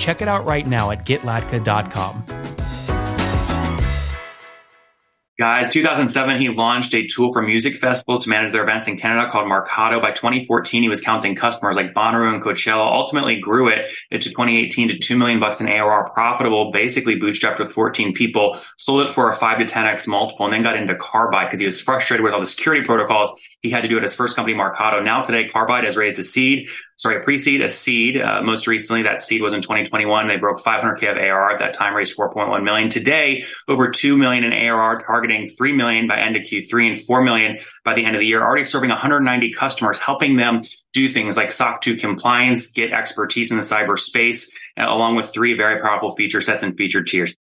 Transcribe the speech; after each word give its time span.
Check 0.00 0.22
it 0.22 0.28
out 0.28 0.46
right 0.46 0.66
now 0.66 0.90
at 0.90 1.04
getlatka.com. 1.04 2.24
Guys, 5.38 5.70
2007, 5.70 6.38
he 6.38 6.50
launched 6.50 6.94
a 6.94 7.06
tool 7.06 7.32
for 7.32 7.40
music 7.40 7.76
festivals 7.76 8.24
to 8.24 8.28
manage 8.28 8.52
their 8.52 8.62
events 8.62 8.88
in 8.88 8.98
Canada 8.98 9.30
called 9.30 9.48
Marcato. 9.48 9.98
By 9.98 10.10
2014, 10.10 10.82
he 10.82 10.88
was 10.90 11.00
counting 11.00 11.34
customers 11.34 11.76
like 11.76 11.94
Bonnaroo 11.94 12.30
and 12.30 12.42
Coachella, 12.42 12.92
ultimately 12.92 13.40
grew 13.40 13.68
it 13.68 13.90
into 14.10 14.28
2018 14.28 14.88
to 14.88 14.98
2 14.98 15.16
million 15.16 15.40
bucks 15.40 15.58
in 15.58 15.66
ARR 15.66 16.10
profitable, 16.10 16.70
basically 16.72 17.18
bootstrapped 17.18 17.58
with 17.58 17.72
14 17.72 18.12
people, 18.12 18.58
sold 18.76 19.08
it 19.08 19.14
for 19.14 19.30
a 19.30 19.34
5 19.34 19.58
to 19.60 19.64
10x 19.64 20.06
multiple, 20.06 20.44
and 20.44 20.52
then 20.52 20.62
got 20.62 20.76
into 20.76 20.94
Carbide 20.94 21.46
because 21.46 21.60
he 21.60 21.64
was 21.64 21.80
frustrated 21.80 22.22
with 22.22 22.34
all 22.34 22.40
the 22.40 22.44
security 22.44 22.84
protocols. 22.84 23.32
He 23.62 23.70
had 23.70 23.80
to 23.80 23.88
do 23.88 23.96
it 23.96 24.02
his 24.02 24.14
first 24.14 24.36
company, 24.36 24.54
Marcato. 24.54 25.02
Now 25.02 25.22
today, 25.22 25.48
Carbide 25.48 25.84
has 25.84 25.96
raised 25.96 26.18
a 26.18 26.22
seed 26.22 26.68
sorry, 27.00 27.16
a 27.16 27.20
pre-seed, 27.20 27.62
a 27.62 27.68
seed. 27.68 28.20
Uh, 28.20 28.42
most 28.42 28.66
recently, 28.66 29.02
that 29.02 29.20
seed 29.20 29.40
was 29.40 29.54
in 29.54 29.62
2021. 29.62 30.28
They 30.28 30.36
broke 30.36 30.62
500k 30.62 31.10
of 31.10 31.16
ARR 31.16 31.52
at 31.52 31.58
that 31.58 31.72
time, 31.72 31.94
raised 31.94 32.14
4.1 32.14 32.62
million. 32.62 32.90
Today, 32.90 33.42
over 33.68 33.88
2 33.88 34.18
million 34.18 34.44
in 34.44 34.52
ARR, 34.52 34.98
targeting 34.98 35.48
3 35.48 35.72
million 35.72 36.06
by 36.06 36.20
end 36.20 36.36
of 36.36 36.42
Q3 36.42 36.90
and 36.92 37.00
4 37.00 37.22
million 37.22 37.58
by 37.86 37.94
the 37.94 38.04
end 38.04 38.16
of 38.16 38.20
the 38.20 38.26
year. 38.26 38.42
Already 38.42 38.64
serving 38.64 38.90
190 38.90 39.50
customers, 39.54 39.96
helping 39.96 40.36
them 40.36 40.60
do 40.92 41.08
things 41.08 41.38
like 41.38 41.52
SOC 41.52 41.80
2 41.80 41.96
compliance, 41.96 42.70
get 42.70 42.92
expertise 42.92 43.50
in 43.50 43.56
the 43.56 43.62
cyberspace, 43.62 44.50
uh, 44.78 44.84
along 44.84 45.16
with 45.16 45.32
three 45.32 45.56
very 45.56 45.80
powerful 45.80 46.12
feature 46.12 46.42
sets 46.42 46.62
and 46.62 46.76
feature 46.76 47.02
tiers. 47.02 47.34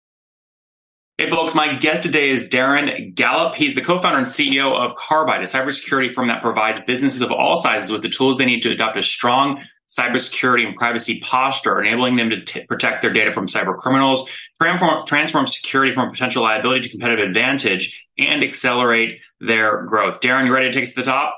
Hey, 1.18 1.30
folks, 1.30 1.54
my 1.54 1.78
guest 1.78 2.02
today 2.02 2.28
is 2.28 2.44
Darren 2.44 3.14
Gallop. 3.14 3.54
He's 3.54 3.74
the 3.74 3.80
co 3.80 3.98
founder 4.02 4.18
and 4.18 4.26
CEO 4.26 4.78
of 4.78 4.96
Carbide, 4.96 5.40
a 5.40 5.44
cybersecurity 5.44 6.12
firm 6.12 6.28
that 6.28 6.42
provides 6.42 6.82
businesses 6.82 7.22
of 7.22 7.32
all 7.32 7.56
sizes 7.56 7.90
with 7.90 8.02
the 8.02 8.10
tools 8.10 8.36
they 8.36 8.44
need 8.44 8.60
to 8.64 8.70
adopt 8.70 8.98
a 8.98 9.02
strong 9.02 9.62
cybersecurity 9.88 10.66
and 10.66 10.76
privacy 10.76 11.20
posture, 11.20 11.80
enabling 11.80 12.16
them 12.16 12.28
to 12.28 12.44
t- 12.44 12.66
protect 12.66 13.00
their 13.00 13.14
data 13.14 13.32
from 13.32 13.46
cyber 13.46 13.74
criminals, 13.74 14.28
transform, 14.60 15.06
transform 15.06 15.46
security 15.46 15.90
from 15.90 16.06
a 16.06 16.10
potential 16.10 16.42
liability 16.42 16.82
to 16.82 16.90
competitive 16.90 17.26
advantage, 17.26 18.06
and 18.18 18.44
accelerate 18.44 19.22
their 19.40 19.84
growth. 19.84 20.20
Darren, 20.20 20.44
you 20.44 20.52
ready 20.52 20.66
to 20.66 20.72
take 20.74 20.82
us 20.82 20.92
to 20.92 21.00
the 21.00 21.06
top? 21.06 21.34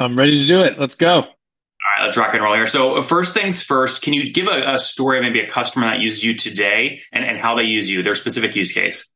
I'm 0.00 0.18
ready 0.18 0.42
to 0.42 0.48
do 0.48 0.60
it. 0.62 0.76
Let's 0.76 0.96
go. 0.96 1.28
Let's 2.00 2.16
rock 2.16 2.32
and 2.32 2.42
roll 2.42 2.54
here. 2.54 2.66
So, 2.66 3.02
first 3.02 3.34
things 3.34 3.62
first, 3.62 4.02
can 4.02 4.12
you 4.12 4.32
give 4.32 4.46
a, 4.46 4.74
a 4.74 4.78
story 4.78 5.18
of 5.18 5.22
maybe 5.22 5.40
a 5.40 5.48
customer 5.48 5.86
that 5.86 6.00
uses 6.00 6.24
you 6.24 6.34
today 6.34 7.02
and, 7.12 7.24
and 7.24 7.38
how 7.38 7.54
they 7.54 7.64
use 7.64 7.90
you, 7.90 8.02
their 8.02 8.14
specific 8.14 8.56
use 8.56 8.72
case? 8.72 9.12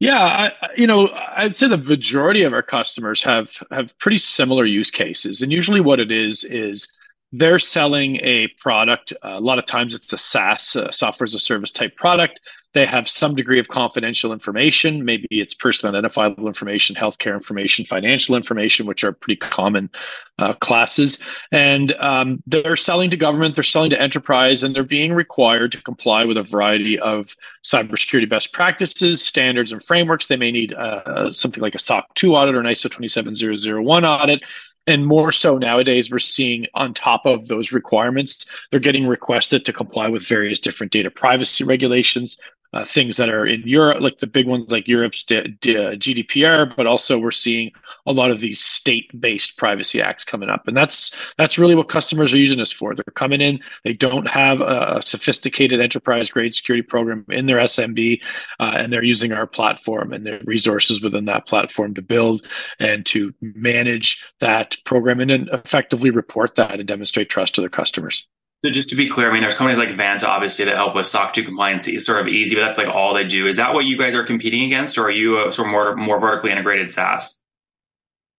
Yeah, 0.00 0.18
I, 0.18 0.52
you 0.76 0.86
know, 0.86 1.10
I'd 1.36 1.56
say 1.56 1.68
the 1.68 1.76
majority 1.76 2.42
of 2.42 2.54
our 2.54 2.62
customers 2.62 3.22
have 3.22 3.62
have 3.70 3.96
pretty 3.98 4.18
similar 4.18 4.64
use 4.64 4.90
cases, 4.90 5.42
and 5.42 5.52
usually 5.52 5.80
what 5.80 6.00
it 6.00 6.10
is 6.10 6.42
is 6.44 6.88
they're 7.32 7.58
selling 7.58 8.16
a 8.22 8.48
product. 8.58 9.12
A 9.22 9.40
lot 9.40 9.58
of 9.58 9.66
times 9.66 9.94
it's 9.94 10.12
a 10.12 10.18
SaaS, 10.18 10.74
uh, 10.74 10.90
software 10.90 11.24
as 11.24 11.34
a 11.34 11.38
service 11.38 11.70
type 11.70 11.96
product. 11.96 12.40
They 12.72 12.86
have 12.86 13.08
some 13.08 13.34
degree 13.34 13.58
of 13.58 13.68
confidential 13.68 14.32
information. 14.32 15.04
Maybe 15.04 15.26
it's 15.30 15.54
personal 15.54 15.94
identifiable 15.94 16.46
information, 16.46 16.94
healthcare 16.94 17.34
information, 17.34 17.84
financial 17.84 18.36
information, 18.36 18.86
which 18.86 19.02
are 19.02 19.12
pretty 19.12 19.36
common 19.36 19.90
uh, 20.38 20.52
classes. 20.54 21.18
And 21.50 21.92
um, 21.94 22.42
they're 22.46 22.76
selling 22.76 23.10
to 23.10 23.16
government, 23.16 23.56
they're 23.56 23.64
selling 23.64 23.90
to 23.90 24.00
enterprise, 24.00 24.62
and 24.62 24.74
they're 24.74 24.84
being 24.84 25.12
required 25.12 25.72
to 25.72 25.82
comply 25.82 26.24
with 26.24 26.36
a 26.36 26.42
variety 26.42 26.98
of 26.98 27.34
cybersecurity 27.64 28.28
best 28.28 28.52
practices, 28.52 29.20
standards, 29.20 29.72
and 29.72 29.82
frameworks. 29.82 30.28
They 30.28 30.36
may 30.36 30.52
need 30.52 30.72
uh, 30.72 31.32
something 31.32 31.62
like 31.62 31.74
a 31.74 31.80
SOC 31.80 32.14
2 32.14 32.36
audit 32.36 32.54
or 32.54 32.60
an 32.60 32.66
ISO 32.66 32.90
27001 32.90 34.04
audit 34.04 34.44
and 34.86 35.06
more 35.06 35.30
so 35.30 35.58
nowadays 35.58 36.10
we're 36.10 36.18
seeing 36.18 36.66
on 36.74 36.94
top 36.94 37.26
of 37.26 37.48
those 37.48 37.70
requirements 37.70 38.46
they're 38.70 38.80
getting 38.80 39.06
requested 39.06 39.64
to 39.64 39.72
comply 39.72 40.08
with 40.08 40.26
various 40.26 40.58
different 40.58 40.90
data 40.90 41.10
privacy 41.10 41.64
regulations 41.64 42.38
uh, 42.72 42.84
things 42.84 43.16
that 43.16 43.28
are 43.28 43.46
in 43.46 43.62
Europe, 43.66 44.00
like 44.00 44.18
the 44.18 44.26
big 44.26 44.46
ones 44.46 44.70
like 44.70 44.86
Europe's 44.86 45.22
D- 45.22 45.56
D- 45.60 45.74
GDPR, 45.74 46.74
but 46.76 46.86
also 46.86 47.18
we're 47.18 47.30
seeing 47.30 47.72
a 48.06 48.12
lot 48.12 48.30
of 48.30 48.40
these 48.40 48.60
state-based 48.60 49.56
privacy 49.56 50.00
acts 50.00 50.24
coming 50.24 50.48
up, 50.48 50.68
and 50.68 50.76
that's 50.76 51.34
that's 51.36 51.58
really 51.58 51.74
what 51.74 51.88
customers 51.88 52.32
are 52.32 52.38
using 52.38 52.60
us 52.60 52.70
for. 52.70 52.94
They're 52.94 53.04
coming 53.14 53.40
in, 53.40 53.60
they 53.84 53.92
don't 53.92 54.28
have 54.28 54.60
a, 54.60 55.00
sophisticated 55.02 55.80
enterprise-grade 55.80 56.54
security 56.54 56.82
program 56.82 57.24
in 57.28 57.46
their 57.46 57.58
SMB, 57.58 58.22
uh, 58.60 58.72
and 58.76 58.92
they're 58.92 59.02
using 59.02 59.32
our 59.32 59.46
platform 59.46 60.12
and 60.12 60.26
their 60.26 60.40
resources 60.44 61.00
within 61.00 61.24
that 61.24 61.46
platform 61.46 61.94
to 61.94 62.02
build 62.02 62.42
and 62.78 63.04
to 63.06 63.34
manage 63.40 64.24
that 64.40 64.76
program 64.84 65.20
and 65.20 65.30
then 65.30 65.48
effectively 65.52 66.10
report 66.10 66.54
that 66.54 66.78
and 66.78 66.86
demonstrate 66.86 67.30
trust 67.30 67.54
to 67.54 67.60
their 67.60 67.70
customers. 67.70 68.28
So 68.62 68.70
just 68.70 68.90
to 68.90 68.96
be 68.96 69.08
clear, 69.08 69.30
I 69.30 69.32
mean, 69.32 69.40
there's 69.40 69.54
companies 69.54 69.78
like 69.78 69.88
Vanta, 69.88 70.24
obviously, 70.24 70.66
that 70.66 70.76
help 70.76 70.94
with 70.94 71.06
SOC 71.06 71.32
2 71.32 71.44
compliance 71.44 71.88
is 71.88 72.04
sort 72.04 72.20
of 72.20 72.28
easy, 72.28 72.54
but 72.54 72.60
that's 72.60 72.76
like 72.76 72.88
all 72.88 73.14
they 73.14 73.24
do. 73.24 73.46
Is 73.46 73.56
that 73.56 73.72
what 73.72 73.86
you 73.86 73.96
guys 73.96 74.14
are 74.14 74.22
competing 74.22 74.64
against, 74.64 74.98
or 74.98 75.04
are 75.04 75.10
you 75.10 75.46
a 75.46 75.52
sort 75.52 75.68
of 75.68 75.72
more 75.72 75.96
more 75.96 76.20
vertically 76.20 76.50
integrated 76.50 76.90
SaaS? 76.90 77.40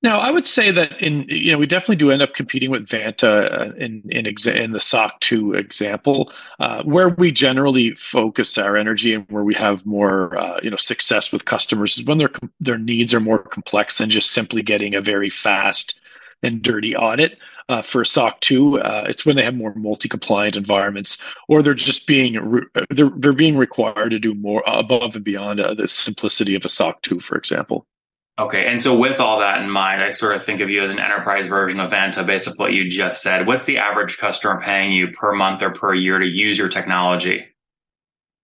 Now, 0.04 0.18
I 0.18 0.32
would 0.32 0.48
say 0.48 0.72
that 0.72 1.00
in 1.02 1.26
you 1.28 1.52
know 1.52 1.60
we 1.60 1.68
definitely 1.68 1.98
do 1.98 2.12
end 2.12 2.22
up 2.24 2.34
competing 2.34 2.72
with 2.72 2.88
Vanta 2.88 3.52
uh, 3.52 3.74
in 3.76 4.04
in, 4.10 4.26
exa- 4.26 4.56
in 4.56 4.72
the 4.72 4.80
SOC 4.80 5.20
2 5.22 5.54
example, 5.54 6.32
uh, 6.60 6.84
where 6.84 7.10
we 7.10 7.32
generally 7.32 7.92
focus 7.92 8.58
our 8.58 8.76
energy 8.78 9.14
and 9.14 9.26
where 9.30 9.44
we 9.44 9.54
have 9.54 9.86
more 9.86 10.38
uh, 10.38 10.60
you 10.64 10.72
know 10.72 10.76
success 10.76 11.32
with 11.32 11.46
customers 11.46 11.98
is 11.98 12.06
when 12.06 12.18
their 12.18 12.32
their 12.60 12.80
needs 12.80 13.14
are 13.14 13.20
more 13.20 13.40
complex 13.40 14.00
than 14.00 14.10
just 14.10 14.32
simply 14.32 14.64
getting 14.64 14.96
a 14.96 15.02
very 15.02 15.30
fast 15.30 16.01
and 16.44 16.62
dirty 16.62 16.96
audit 16.96 17.38
uh, 17.70 17.82
for 17.82 18.04
SOC 18.04 18.40
2. 18.42 18.80
Uh, 18.80 19.06
it's 19.08 19.26
when 19.26 19.36
they 19.36 19.44
have 19.44 19.56
more 19.56 19.74
multi-compliant 19.76 20.58
environments, 20.58 21.18
or 21.48 21.62
they're 21.62 21.74
just 21.74 22.08
being 22.08 22.38
re- 22.40 22.68
they're 22.90 23.12
they're 23.16 23.34
being 23.34 23.58
required 23.58 24.12
to 24.12 24.20
do 24.20 24.34
more 24.34 24.64
above 24.66 25.16
and 25.16 25.26
beyond 25.26 25.60
uh, 25.60 25.74
the 25.74 25.88
simplicity 25.88 26.56
of 26.56 26.66
a 26.66 26.70
SOC 26.70 27.02
2, 27.02 27.20
for 27.20 27.38
example. 27.38 27.86
Okay, 28.40 28.66
and 28.66 28.82
so 28.82 28.98
with 28.98 29.20
all 29.20 29.40
that 29.40 29.62
in 29.62 29.70
mind, 29.70 30.02
I 30.02 30.14
sort 30.14 30.36
of 30.36 30.44
think 30.44 30.62
of 30.62 30.70
you 30.70 30.84
as 30.84 30.90
an 30.90 31.00
enterprise 31.00 31.48
version 31.48 31.80
of 31.80 31.92
Vanta 31.92 32.26
based 32.26 32.48
on 32.48 32.56
what 32.56 32.74
you 32.74 32.90
just 32.90 33.22
said. 33.22 33.46
What's 33.46 33.66
the 33.66 33.78
average 33.78 34.18
customer 34.18 34.60
paying 34.60 34.94
you 34.94 35.10
per 35.10 35.34
month 35.34 35.62
or 35.62 35.70
per 35.70 35.94
year 35.94 36.18
to 36.18 36.26
use 36.26 36.58
your 36.58 36.70
technology? 36.70 37.46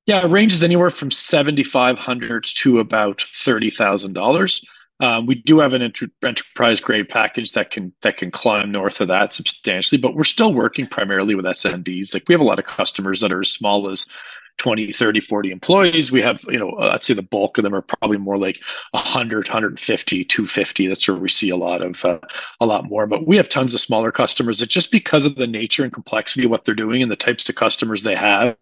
Yeah, 0.06 0.24
it 0.24 0.30
ranges 0.30 0.63
anywhere 0.63 0.90
from 0.90 1.09
seventy 1.09 1.63
five 1.63 1.97
hundred 1.97 2.44
to 2.57 2.80
about 2.80 3.22
thirty 3.22 3.69
thousand 3.69 4.13
dollars. 4.13 4.63
Um, 5.00 5.28
we 5.28 5.35
do 5.35 5.59
have 5.59 5.74
an 5.74 5.81
enter- 5.84 6.09
enterprise 6.24 6.81
grade 6.81 7.09
package 7.09 7.52
that 7.52 7.69
can 7.69 7.94
that 8.02 8.18
can 8.18 8.31
climb 8.31 8.72
north 8.72 9.00
of 9.00 9.09
that 9.09 9.31
substantially, 9.31 10.02
but 10.02 10.16
we're 10.16 10.24
still 10.24 10.53
working 10.53 10.88
primarily 10.88 11.35
with 11.35 11.46
SMBs. 11.46 12.13
Like 12.13 12.24
we 12.28 12.34
have 12.34 12.41
a 12.41 12.46
lot 12.46 12.59
of 12.59 12.66
customers 12.66 13.22
that 13.22 13.31
are 13.31 13.41
as 13.41 13.52
small 13.52 13.90
as 13.90 14.07
20, 14.57 14.91
30, 14.91 15.19
40 15.19 15.52
employees. 15.52 16.12
We 16.12 16.22
have, 16.22 16.44
you 16.50 16.57
know, 16.57 16.75
I'd 16.80 17.03
say 17.03 17.13
the 17.13 17.22
bulk 17.22 17.57
of 17.57 17.63
them 17.63 17.75
are 17.75 17.81
probably 17.81 18.18
more 18.18 18.38
like 18.38 18.59
100, 18.91 19.47
150, 19.47 20.25
250. 20.25 20.88
That's 20.88 21.07
where 21.07 21.18
we 21.18 21.30
see 21.30 21.50
a 21.50 21.56
lot 21.56 21.81
of, 21.81 22.03
uh, 22.03 22.19
a 22.59 22.66
lot 22.66 22.86
more. 22.86 23.06
But 23.06 23.28
we 23.28 23.38
have 23.38 23.50
tons 23.50 23.74
of 23.74 23.81
smaller 23.81 24.12
customers 24.12 24.57
that 24.59 24.69
just 24.69 24.91
because 24.91 25.25
of 25.25 25.36
the 25.36 25.47
nature 25.47 25.84
and 25.84 25.94
complexity 25.94 26.46
of 26.46 26.52
what 26.52 26.66
they're 26.66 26.74
doing 26.74 27.02
and 27.02 27.12
the 27.12 27.16
types 27.16 27.47
of 27.47 27.56
customers 27.56 28.02
they 28.02 28.16
have, 28.16 28.57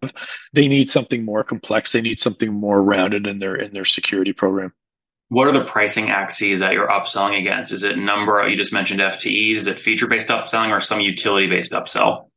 they 0.52 0.68
need 0.68 0.90
something 0.90 1.24
more 1.24 1.42
complex. 1.42 1.92
They 1.92 2.02
need 2.02 2.20
something 2.20 2.52
more 2.52 2.82
rounded 2.82 3.26
in 3.26 3.38
their, 3.38 3.56
in 3.56 3.72
their 3.72 3.86
security 3.86 4.34
program 4.34 4.72
what 5.28 5.48
are 5.48 5.52
the 5.52 5.64
pricing 5.64 6.10
axes 6.10 6.60
that 6.60 6.72
you're 6.72 6.88
upselling 6.88 7.38
against? 7.38 7.72
Is 7.72 7.82
it 7.82 7.98
number, 7.98 8.46
you 8.48 8.56
just 8.56 8.72
mentioned 8.72 9.00
FTEs, 9.00 9.56
is 9.56 9.66
it 9.66 9.78
feature 9.78 10.06
based 10.06 10.28
upselling 10.28 10.70
or 10.70 10.80
some 10.80 11.00
utility 11.00 11.48
based 11.48 11.72
upsell? 11.72 12.28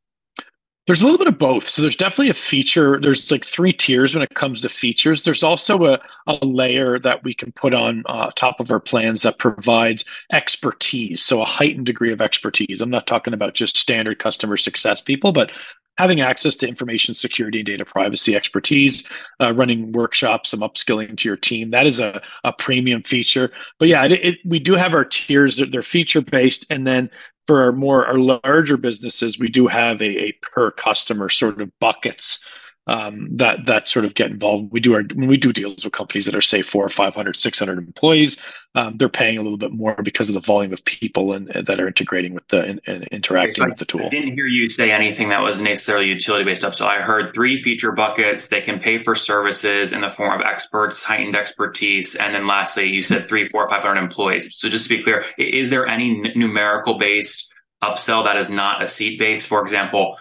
There's 0.86 1.02
a 1.02 1.04
little 1.04 1.18
bit 1.18 1.28
of 1.28 1.38
both. 1.38 1.68
So 1.68 1.82
there's 1.82 1.94
definitely 1.94 2.30
a 2.30 2.34
feature. 2.34 2.98
There's 2.98 3.30
like 3.30 3.44
three 3.44 3.72
tiers 3.72 4.12
when 4.12 4.24
it 4.24 4.34
comes 4.34 4.60
to 4.62 4.68
features. 4.68 5.22
There's 5.22 5.44
also 5.44 5.84
a, 5.84 6.00
a 6.26 6.44
layer 6.44 6.98
that 6.98 7.22
we 7.22 7.32
can 7.32 7.52
put 7.52 7.74
on 7.74 8.02
uh, 8.06 8.30
top 8.34 8.58
of 8.58 8.72
our 8.72 8.80
plans 8.80 9.22
that 9.22 9.38
provides 9.38 10.04
expertise. 10.32 11.22
So 11.22 11.40
a 11.42 11.44
heightened 11.44 11.86
degree 11.86 12.10
of 12.10 12.20
expertise. 12.20 12.80
I'm 12.80 12.90
not 12.90 13.06
talking 13.06 13.34
about 13.34 13.54
just 13.54 13.76
standard 13.76 14.18
customer 14.18 14.56
success 14.56 15.00
people, 15.00 15.30
but 15.30 15.52
having 16.00 16.22
access 16.22 16.56
to 16.56 16.66
information 16.66 17.12
security 17.14 17.58
and 17.58 17.66
data 17.66 17.84
privacy 17.84 18.34
expertise, 18.34 19.06
uh, 19.38 19.52
running 19.52 19.92
workshops, 19.92 20.48
some 20.48 20.60
upskilling 20.60 21.14
to 21.18 21.28
your 21.28 21.36
team. 21.36 21.70
That 21.70 21.86
is 21.86 22.00
a, 22.00 22.22
a 22.42 22.54
premium 22.54 23.02
feature. 23.02 23.50
But 23.78 23.88
yeah, 23.88 24.06
it, 24.06 24.12
it, 24.12 24.38
we 24.46 24.58
do 24.60 24.76
have 24.76 24.94
our 24.94 25.04
tiers. 25.04 25.58
They're, 25.58 25.66
they're 25.66 25.82
feature 25.82 26.22
based, 26.22 26.64
and 26.70 26.86
then 26.86 27.10
for 27.46 27.60
our 27.60 27.72
more 27.72 28.06
our 28.06 28.18
larger 28.18 28.78
businesses, 28.78 29.38
we 29.38 29.50
do 29.50 29.66
have 29.66 30.00
a, 30.00 30.28
a 30.28 30.32
per 30.40 30.70
customer 30.70 31.28
sort 31.28 31.60
of 31.60 31.70
buckets 31.80 32.42
um, 32.86 33.28
that 33.36 33.66
that 33.66 33.88
sort 33.88 34.04
of 34.04 34.14
get 34.14 34.30
involved. 34.30 34.72
We 34.72 34.80
do 34.80 34.94
our 34.94 35.02
when 35.14 35.28
we 35.28 35.36
do 35.36 35.52
deals 35.52 35.84
with 35.84 35.92
companies 35.92 36.24
that 36.26 36.34
are 36.34 36.40
say 36.40 36.62
four 36.62 36.84
or 36.84 36.88
500, 36.88 37.36
600 37.36 37.78
employees, 37.78 38.42
um, 38.74 38.96
they're 38.96 39.08
paying 39.08 39.38
a 39.38 39.42
little 39.42 39.58
bit 39.58 39.72
more 39.72 39.94
because 40.02 40.28
of 40.28 40.34
the 40.34 40.40
volume 40.40 40.72
of 40.72 40.84
people 40.84 41.32
and, 41.32 41.54
and 41.54 41.66
that 41.66 41.80
are 41.80 41.86
integrating 41.86 42.34
with 42.34 42.46
the 42.48 42.62
and, 42.62 42.80
and 42.86 43.04
interacting 43.08 43.64
so 43.64 43.68
with 43.68 43.78
the 43.78 43.84
tool. 43.84 44.06
I 44.06 44.08
didn't 44.08 44.32
hear 44.32 44.46
you 44.46 44.66
say 44.66 44.90
anything 44.90 45.28
that 45.28 45.40
was 45.40 45.58
necessarily 45.58 46.06
utility 46.06 46.44
based 46.44 46.64
up. 46.64 46.74
So 46.74 46.86
I 46.86 46.96
heard 47.00 47.34
three 47.34 47.60
feature 47.60 47.92
buckets. 47.92 48.48
They 48.48 48.60
can 48.60 48.80
pay 48.80 49.02
for 49.02 49.14
services 49.14 49.92
in 49.92 50.00
the 50.00 50.10
form 50.10 50.40
of 50.40 50.46
experts, 50.46 51.02
heightened 51.02 51.36
expertise, 51.36 52.16
and 52.16 52.34
then 52.34 52.46
lastly, 52.46 52.88
you 52.88 53.02
said 53.02 53.28
three, 53.28 53.46
four, 53.48 53.68
five 53.68 53.82
hundred 53.82 54.00
employees. 54.00 54.56
So 54.56 54.68
just 54.68 54.88
to 54.88 54.96
be 54.96 55.02
clear, 55.02 55.24
is 55.38 55.70
there 55.70 55.86
any 55.86 56.32
numerical 56.34 56.98
based 56.98 57.52
upsell 57.82 58.24
that 58.24 58.36
is 58.36 58.48
not 58.48 58.82
a 58.82 58.86
seat 58.86 59.18
based? 59.18 59.46
For 59.46 59.62
example, 59.62 60.16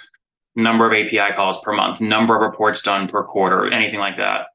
number 0.64 0.88
of 0.88 0.94
API 0.94 1.34
calls 1.36 1.60
per 1.62 1.74
month, 1.74 2.02
number 2.02 2.36
of 2.36 2.42
reports 2.42 2.82
done 2.82 3.08
per 3.08 3.24
quarter, 3.24 3.72
anything 3.72 4.00
like 4.00 4.18
that? 4.18 4.48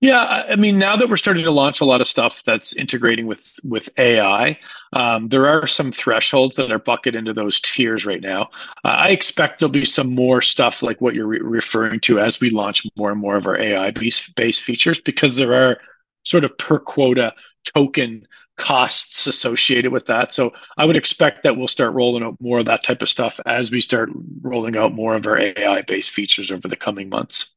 Yeah, 0.00 0.44
I 0.48 0.56
mean, 0.56 0.78
now 0.78 0.96
that 0.96 1.10
we're 1.10 1.18
starting 1.18 1.44
to 1.44 1.50
launch 1.50 1.82
a 1.82 1.84
lot 1.84 2.00
of 2.00 2.06
stuff 2.06 2.42
that's 2.42 2.74
integrating 2.74 3.26
with 3.26 3.60
with 3.62 3.90
AI, 3.98 4.58
um, 4.94 5.28
there 5.28 5.46
are 5.46 5.66
some 5.66 5.92
thresholds 5.92 6.56
that 6.56 6.72
are 6.72 6.78
bucket 6.78 7.14
into 7.14 7.34
those 7.34 7.60
tiers 7.60 8.06
right 8.06 8.22
now. 8.22 8.48
Uh, 8.82 8.96
I 8.96 9.08
expect 9.10 9.58
there'll 9.58 9.70
be 9.70 9.84
some 9.84 10.14
more 10.14 10.40
stuff 10.40 10.82
like 10.82 11.02
what 11.02 11.14
you're 11.14 11.26
re- 11.26 11.40
referring 11.40 12.00
to 12.00 12.18
as 12.18 12.40
we 12.40 12.48
launch 12.48 12.86
more 12.96 13.10
and 13.10 13.20
more 13.20 13.36
of 13.36 13.46
our 13.46 13.58
AI 13.58 13.90
based 13.90 14.62
features 14.62 15.00
because 15.00 15.36
there 15.36 15.52
are 15.52 15.78
sort 16.24 16.44
of 16.44 16.56
per 16.56 16.78
quota 16.78 17.34
token 17.74 18.26
costs 18.60 19.26
associated 19.26 19.90
with 19.90 20.04
that. 20.06 20.34
So 20.34 20.52
I 20.76 20.84
would 20.84 20.94
expect 20.94 21.42
that 21.42 21.56
we'll 21.56 21.66
start 21.66 21.94
rolling 21.94 22.22
out 22.22 22.36
more 22.40 22.58
of 22.58 22.66
that 22.66 22.84
type 22.84 23.00
of 23.00 23.08
stuff 23.08 23.40
as 23.46 23.70
we 23.70 23.80
start 23.80 24.10
rolling 24.42 24.76
out 24.76 24.92
more 24.92 25.14
of 25.14 25.26
our 25.26 25.38
AI 25.38 25.82
based 25.82 26.10
features 26.10 26.52
over 26.52 26.68
the 26.68 26.76
coming 26.76 27.08
months. 27.08 27.56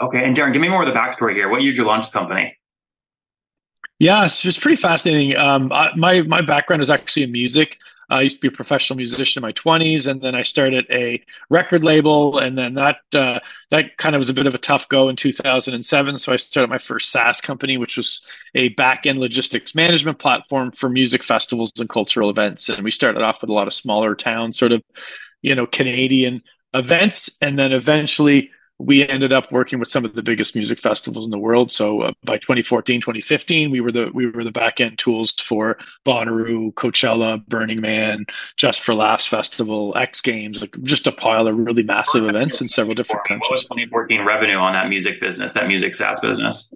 Okay. 0.00 0.22
And 0.22 0.36
Darren, 0.36 0.52
give 0.52 0.60
me 0.60 0.68
more 0.68 0.82
of 0.82 0.88
the 0.88 0.98
backstory 0.98 1.34
here. 1.34 1.48
What 1.48 1.62
year 1.62 1.70
did 1.70 1.78
you 1.78 1.84
launch 1.84 2.10
the 2.10 2.18
company? 2.18 2.56
Yeah, 4.00 4.24
it's 4.24 4.42
just 4.42 4.60
pretty 4.60 4.76
fascinating. 4.76 5.36
Um, 5.36 5.72
I, 5.72 5.94
my 5.96 6.20
my 6.22 6.42
background 6.42 6.82
is 6.82 6.90
actually 6.90 7.22
in 7.22 7.32
music. 7.32 7.78
I 8.08 8.22
used 8.22 8.36
to 8.36 8.48
be 8.48 8.54
a 8.54 8.56
professional 8.56 8.96
musician 8.96 9.42
in 9.42 9.46
my 9.46 9.52
20s, 9.52 10.06
and 10.06 10.20
then 10.20 10.34
I 10.34 10.42
started 10.42 10.86
a 10.90 11.24
record 11.50 11.82
label, 11.82 12.38
and 12.38 12.56
then 12.56 12.74
that 12.74 12.98
uh, 13.14 13.40
that 13.70 13.96
kind 13.96 14.14
of 14.14 14.20
was 14.20 14.30
a 14.30 14.34
bit 14.34 14.46
of 14.46 14.54
a 14.54 14.58
tough 14.58 14.88
go 14.88 15.08
in 15.08 15.16
2007. 15.16 16.18
So 16.18 16.32
I 16.32 16.36
started 16.36 16.70
my 16.70 16.78
first 16.78 17.10
SaaS 17.10 17.40
company, 17.40 17.76
which 17.76 17.96
was 17.96 18.26
a 18.54 18.68
back 18.70 19.06
end 19.06 19.18
logistics 19.18 19.74
management 19.74 20.18
platform 20.18 20.70
for 20.70 20.88
music 20.88 21.22
festivals 21.22 21.72
and 21.78 21.88
cultural 21.88 22.30
events. 22.30 22.68
And 22.68 22.84
we 22.84 22.90
started 22.90 23.22
off 23.22 23.40
with 23.40 23.50
a 23.50 23.54
lot 23.54 23.66
of 23.66 23.74
smaller 23.74 24.14
town, 24.14 24.52
sort 24.52 24.72
of, 24.72 24.82
you 25.42 25.54
know, 25.54 25.66
Canadian 25.66 26.42
events, 26.74 27.36
and 27.40 27.58
then 27.58 27.72
eventually 27.72 28.50
we 28.78 29.08
ended 29.08 29.32
up 29.32 29.50
working 29.50 29.78
with 29.78 29.88
some 29.88 30.04
of 30.04 30.14
the 30.14 30.22
biggest 30.22 30.54
music 30.54 30.78
festivals 30.78 31.24
in 31.24 31.30
the 31.30 31.38
world. 31.38 31.70
So 31.70 32.02
uh, 32.02 32.12
by 32.24 32.36
2014, 32.36 33.00
2015, 33.00 33.70
we 33.70 33.80
were 33.80 33.90
the 33.90 34.10
we 34.12 34.26
were 34.26 34.44
the 34.44 34.52
back 34.52 34.80
end 34.80 34.98
tools 34.98 35.32
for 35.32 35.78
Bonnaroo, 36.04 36.74
Coachella, 36.74 37.44
Burning 37.46 37.80
Man, 37.80 38.26
Just 38.56 38.82
for 38.82 38.94
Laughs 38.94 39.26
Festival, 39.26 39.96
X 39.96 40.20
Games, 40.20 40.60
like 40.60 40.76
just 40.82 41.06
a 41.06 41.12
pile 41.12 41.46
of 41.46 41.56
really 41.56 41.82
massive 41.82 42.28
events 42.28 42.60
in 42.60 42.68
several 42.68 42.94
different 42.94 43.24
countries. 43.24 43.48
What 43.48 43.52
was 43.52 43.64
2014 43.64 44.24
revenue 44.24 44.56
on 44.56 44.74
that 44.74 44.88
music 44.88 45.20
business, 45.20 45.52
that 45.54 45.66
music 45.68 45.94
SaaS 45.94 46.20
business? 46.20 46.72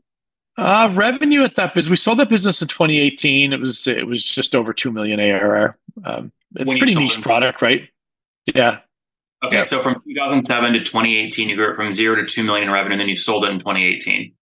Uh, 0.57 0.91
revenue 0.95 1.43
at 1.43 1.55
that 1.55 1.75
business, 1.75 1.91
we 1.91 1.97
sold 1.97 2.19
that 2.19 2.29
business 2.29 2.61
in 2.63 2.69
2018. 2.69 3.53
It 3.53 3.61
was 3.61 3.87
it 3.87 4.07
was 4.07 4.25
just 4.25 4.55
over 4.55 4.73
two 4.73 4.91
million 4.91 5.21
ARR. 5.21 5.77
Um, 6.05 6.33
it's 6.55 6.71
a 6.71 6.77
pretty 6.77 6.95
niche 6.95 7.21
product, 7.21 7.61
right? 7.63 7.89
Yeah, 8.55 8.79
Okay, 9.43 9.59
yep. 9.59 9.67
so 9.67 9.81
from 9.81 9.95
2007 9.95 10.73
to 10.75 10.81
2018, 10.81 11.49
you 11.49 11.57
grew 11.57 11.71
it 11.71 11.77
from 11.77 11.93
zero 11.93 12.17
to 12.17 12.27
two 12.27 12.45
million 12.45 12.69
in 12.69 12.73
revenue, 12.73 12.93
and 12.93 13.01
then 13.01 13.09
you 13.09 13.17
sold 13.17 13.45
it 13.45 13.51
in 13.51 13.59
2018. 13.59 14.33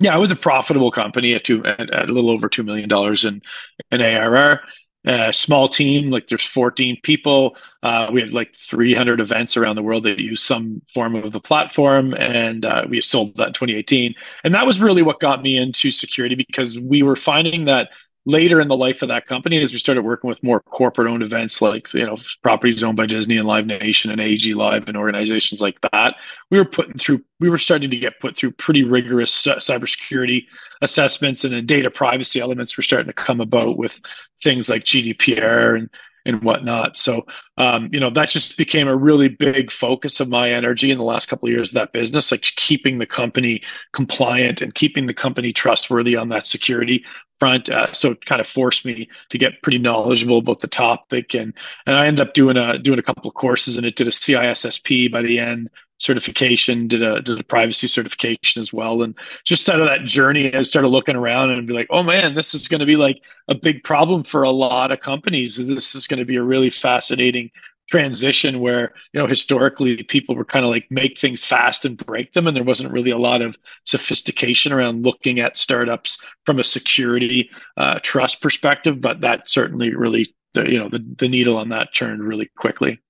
Yeah, 0.00 0.16
it 0.16 0.20
was 0.20 0.32
a 0.32 0.36
profitable 0.36 0.90
company 0.90 1.34
at 1.34 1.44
two 1.44 1.64
at, 1.64 1.90
at 1.90 2.10
a 2.10 2.12
little 2.12 2.30
over 2.30 2.48
two 2.48 2.64
million 2.64 2.88
dollars 2.88 3.24
in 3.24 3.42
in 3.90 4.02
ARR. 4.02 4.62
Uh, 5.06 5.30
small 5.30 5.68
team, 5.68 6.10
like 6.10 6.26
there's 6.26 6.44
14 6.44 6.98
people. 7.04 7.56
Uh, 7.84 8.10
we 8.12 8.20
had 8.20 8.32
like 8.32 8.52
300 8.56 9.20
events 9.20 9.56
around 9.56 9.76
the 9.76 9.82
world 9.82 10.02
that 10.02 10.18
use 10.18 10.42
some 10.42 10.82
form 10.92 11.14
of 11.14 11.30
the 11.30 11.38
platform, 11.38 12.12
and 12.14 12.64
uh, 12.64 12.84
we 12.88 13.00
sold 13.00 13.36
that 13.36 13.48
in 13.48 13.52
2018. 13.52 14.16
And 14.42 14.52
that 14.52 14.66
was 14.66 14.80
really 14.80 15.02
what 15.02 15.20
got 15.20 15.42
me 15.42 15.56
into 15.56 15.92
security 15.92 16.34
because 16.34 16.80
we 16.80 17.04
were 17.04 17.14
finding 17.14 17.66
that 17.66 17.92
later 18.26 18.60
in 18.60 18.66
the 18.66 18.76
life 18.76 19.02
of 19.02 19.08
that 19.08 19.24
company 19.24 19.58
as 19.62 19.72
we 19.72 19.78
started 19.78 20.02
working 20.02 20.28
with 20.28 20.42
more 20.42 20.60
corporate 20.60 21.08
owned 21.08 21.22
events 21.22 21.62
like 21.62 21.94
you 21.94 22.04
know 22.04 22.16
properties 22.42 22.82
owned 22.82 22.96
by 22.96 23.06
disney 23.06 23.38
and 23.38 23.46
live 23.46 23.66
nation 23.66 24.10
and 24.10 24.20
AEG 24.20 24.54
Live 24.54 24.88
and 24.88 24.96
organizations 24.96 25.62
like 25.62 25.80
that 25.92 26.16
we 26.50 26.58
were 26.58 26.64
putting 26.64 26.94
through 26.94 27.22
we 27.38 27.48
were 27.48 27.56
starting 27.56 27.88
to 27.90 27.96
get 27.96 28.20
put 28.20 28.36
through 28.36 28.50
pretty 28.50 28.82
rigorous 28.82 29.32
cybersecurity 29.32 30.46
assessments 30.82 31.44
and 31.44 31.54
then 31.54 31.64
data 31.64 31.90
privacy 31.90 32.40
elements 32.40 32.76
were 32.76 32.82
starting 32.82 33.06
to 33.06 33.12
come 33.12 33.40
about 33.40 33.78
with 33.78 34.00
things 34.38 34.68
like 34.68 34.82
gdpr 34.82 35.78
and 35.78 35.88
and 36.26 36.42
whatnot. 36.42 36.96
So, 36.96 37.26
um, 37.56 37.88
you 37.92 38.00
know, 38.00 38.10
that 38.10 38.28
just 38.28 38.58
became 38.58 38.88
a 38.88 38.96
really 38.96 39.28
big 39.28 39.70
focus 39.70 40.20
of 40.20 40.28
my 40.28 40.50
energy 40.50 40.90
in 40.90 40.98
the 40.98 41.04
last 41.04 41.26
couple 41.26 41.48
of 41.48 41.52
years 41.52 41.70
of 41.70 41.74
that 41.74 41.92
business, 41.92 42.30
like 42.30 42.42
keeping 42.42 42.98
the 42.98 43.06
company 43.06 43.62
compliant 43.92 44.60
and 44.60 44.74
keeping 44.74 45.06
the 45.06 45.14
company 45.14 45.52
trustworthy 45.52 46.16
on 46.16 46.28
that 46.30 46.46
security 46.46 47.04
front. 47.38 47.68
Uh, 47.68 47.92
so 47.92 48.12
it 48.12 48.24
kind 48.24 48.40
of 48.40 48.46
forced 48.46 48.84
me 48.84 49.08
to 49.28 49.38
get 49.38 49.62
pretty 49.62 49.78
knowledgeable 49.78 50.38
about 50.38 50.60
the 50.60 50.68
topic, 50.68 51.34
and 51.34 51.52
and 51.86 51.96
I 51.96 52.06
ended 52.06 52.26
up 52.26 52.34
doing 52.34 52.56
a 52.56 52.78
doing 52.78 52.98
a 52.98 53.02
couple 53.02 53.28
of 53.28 53.34
courses, 53.34 53.76
and 53.76 53.86
it 53.86 53.96
did 53.96 54.08
a 54.08 54.10
CISSP 54.10 55.10
by 55.10 55.22
the 55.22 55.38
end 55.38 55.70
certification, 55.98 56.88
did 56.88 57.02
a 57.02 57.20
did 57.20 57.40
a 57.40 57.44
privacy 57.44 57.88
certification 57.88 58.60
as 58.60 58.72
well, 58.72 59.02
and 59.02 59.16
just 59.44 59.68
out 59.68 59.80
of 59.80 59.86
that 59.86 60.04
journey, 60.04 60.54
I 60.54 60.62
started 60.62 60.88
looking 60.88 61.16
around 61.16 61.50
and 61.50 61.66
be 61.66 61.74
like, 61.74 61.88
oh 61.90 62.02
man, 62.02 62.34
this 62.34 62.54
is 62.54 62.68
going 62.68 62.80
to 62.80 62.86
be 62.86 62.96
like 62.96 63.24
a 63.48 63.54
big 63.54 63.82
problem 63.82 64.22
for 64.22 64.42
a 64.42 64.50
lot 64.50 64.92
of 64.92 65.00
companies. 65.00 65.56
This 65.56 65.94
is 65.94 66.06
going 66.06 66.18
to 66.18 66.24
be 66.24 66.36
a 66.36 66.42
really 66.42 66.70
fascinating 66.70 67.50
transition 67.88 68.58
where 68.58 68.92
you 69.12 69.20
know 69.20 69.26
historically 69.26 70.02
people 70.02 70.34
were 70.34 70.44
kind 70.44 70.64
of 70.64 70.70
like 70.70 70.86
make 70.90 71.16
things 71.18 71.44
fast 71.44 71.84
and 71.84 71.96
break 71.96 72.32
them. 72.32 72.46
And 72.46 72.56
there 72.56 72.64
wasn't 72.64 72.92
really 72.92 73.10
a 73.10 73.18
lot 73.18 73.42
of 73.42 73.56
sophistication 73.84 74.72
around 74.72 75.04
looking 75.04 75.40
at 75.40 75.56
startups 75.56 76.18
from 76.44 76.58
a 76.58 76.64
security 76.64 77.50
uh, 77.76 78.00
trust 78.02 78.42
perspective. 78.42 79.00
But 79.00 79.20
that 79.20 79.48
certainly 79.48 79.94
really 79.94 80.34
you 80.54 80.78
know 80.78 80.88
the, 80.88 81.04
the 81.18 81.28
needle 81.28 81.58
on 81.58 81.68
that 81.70 81.94
turned 81.94 82.22
really 82.22 82.46
quickly 82.56 83.00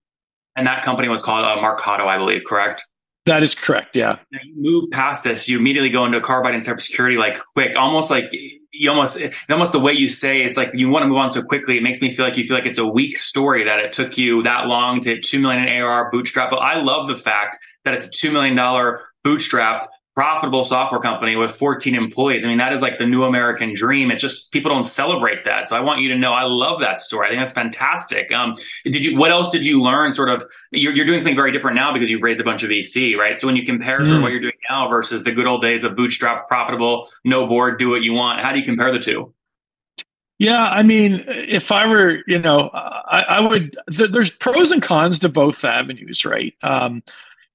and 0.57 0.67
that 0.67 0.83
company 0.83 1.09
was 1.09 1.23
called 1.23 1.45
uh, 1.45 1.57
Marcato, 1.63 2.07
I 2.07 2.19
believe, 2.19 2.45
correct? 2.45 2.85
That 3.27 3.43
is 3.43 3.55
correct. 3.55 3.97
Yeah. 3.97 4.19
You 4.31 4.55
move 4.57 4.91
past 4.91 5.25
this, 5.25 5.49
you 5.49 5.59
immediately 5.59 5.91
go 5.91 6.05
into 6.05 6.21
carbide 6.21 6.55
and 6.55 6.65
cybersecurity 6.65 7.19
like 7.19 7.39
quick, 7.55 7.77
almost 7.77 8.11
like 8.11 8.25
you 8.79 8.91
almost 8.91 9.21
almost 9.51 9.73
the 9.73 9.81
way 9.81 9.93
you 9.93 10.07
say 10.07 10.43
it's 10.43 10.57
like 10.57 10.71
you 10.75 10.89
want 10.89 11.03
to 11.03 11.09
move 11.09 11.19
on 11.19 11.31
so 11.31 11.43
quickly. 11.43 11.77
It 11.77 11.83
makes 11.83 12.01
me 12.01 12.15
feel 12.15 12.25
like 12.25 12.37
you 12.37 12.45
feel 12.45 12.57
like 12.57 12.67
it's 12.67 12.79
a 12.79 12.87
weak 12.87 13.17
story 13.17 13.65
that 13.65 13.81
it 13.81 13.93
took 13.93 14.17
you 14.17 14.43
that 14.45 14.67
long 14.67 15.01
to 15.01 15.21
two 15.21 15.41
million 15.41 15.63
in 15.63 15.69
ARR 15.69 16.11
bootstrap. 16.13 16.51
But 16.51 16.59
I 16.59 16.81
love 16.81 17.09
the 17.09 17.17
fact 17.17 17.59
that 17.85 17.95
it's 17.95 18.07
a 18.07 18.11
two 18.11 18.31
million 18.31 18.55
dollar 18.55 19.01
bootstrapped 19.27 19.87
profitable 20.17 20.65
software 20.65 20.99
company 20.99 21.37
with 21.37 21.51
14 21.51 21.95
employees. 21.95 22.43
I 22.43 22.49
mean, 22.49 22.57
that 22.57 22.73
is 22.73 22.81
like 22.81 22.99
the 22.99 23.05
new 23.05 23.25
American 23.25 23.75
dream. 23.75 24.11
It's 24.11 24.23
just 24.23 24.51
people 24.51 24.71
don't 24.71 24.85
celebrate 24.85 25.45
that. 25.45 25.69
So 25.69 25.77
I 25.77 25.81
want 25.81 26.01
you 26.01 26.09
to 26.09 26.17
know 26.17 26.33
I 26.33 26.45
love 26.45 26.81
that 26.81 26.99
story. 26.99 27.27
I 27.27 27.31
think 27.31 27.43
that's 27.43 27.53
fantastic. 27.53 28.33
Um, 28.33 28.55
did 28.85 29.05
you, 29.05 29.19
what 29.19 29.31
else 29.31 29.51
did 29.51 29.67
you 29.67 29.83
learn 29.83 30.15
sort 30.15 30.31
of, 30.31 30.43
you're, 30.73 30.95
you're 30.95 31.05
doing 31.05 31.21
something 31.21 31.37
very 31.37 31.53
different 31.53 31.77
now 31.77 31.93
because 31.93 32.09
you've 32.09 32.23
raised 32.23 32.41
a 32.41 32.45
bunch 32.45 32.63
of 32.63 32.71
VC, 32.71 33.15
right? 33.15 33.39
So 33.39 33.47
when 33.47 33.57
you 33.57 33.67
compare 33.67 34.01
mm. 34.01 34.07
sort 34.07 34.17
of 34.17 34.23
what 34.23 34.33
you're 34.33 34.41
doing 34.41 34.55
now 34.71 34.89
versus 34.89 35.23
the 35.23 35.33
good 35.33 35.47
old 35.47 35.61
days 35.61 35.85
of 35.85 35.95
bootstrap, 35.95 36.49
profitable, 36.49 37.11
no 37.23 37.47
board, 37.47 37.79
do 37.79 37.91
what 37.91 38.01
you 38.01 38.15
want, 38.15 38.41
how 38.41 38.53
do 38.53 38.59
you 38.59 38.65
compare 38.65 38.91
the 38.91 38.99
two? 38.99 39.35
Yeah, 40.39 40.69
I 40.69 40.83
mean, 40.83 41.25
if 41.29 41.71
I 41.71 41.87
were, 41.87 42.23
you 42.27 42.39
know, 42.39 42.69
I, 42.75 43.21
I 43.21 43.41
would. 43.41 43.75
Th- 43.91 44.11
there's 44.11 44.31
pros 44.31 44.71
and 44.71 44.83
cons 44.83 45.19
to 45.21 45.31
both 45.31 45.65
avenues, 45.65 46.27
right? 46.27 46.55
Um, 46.63 47.03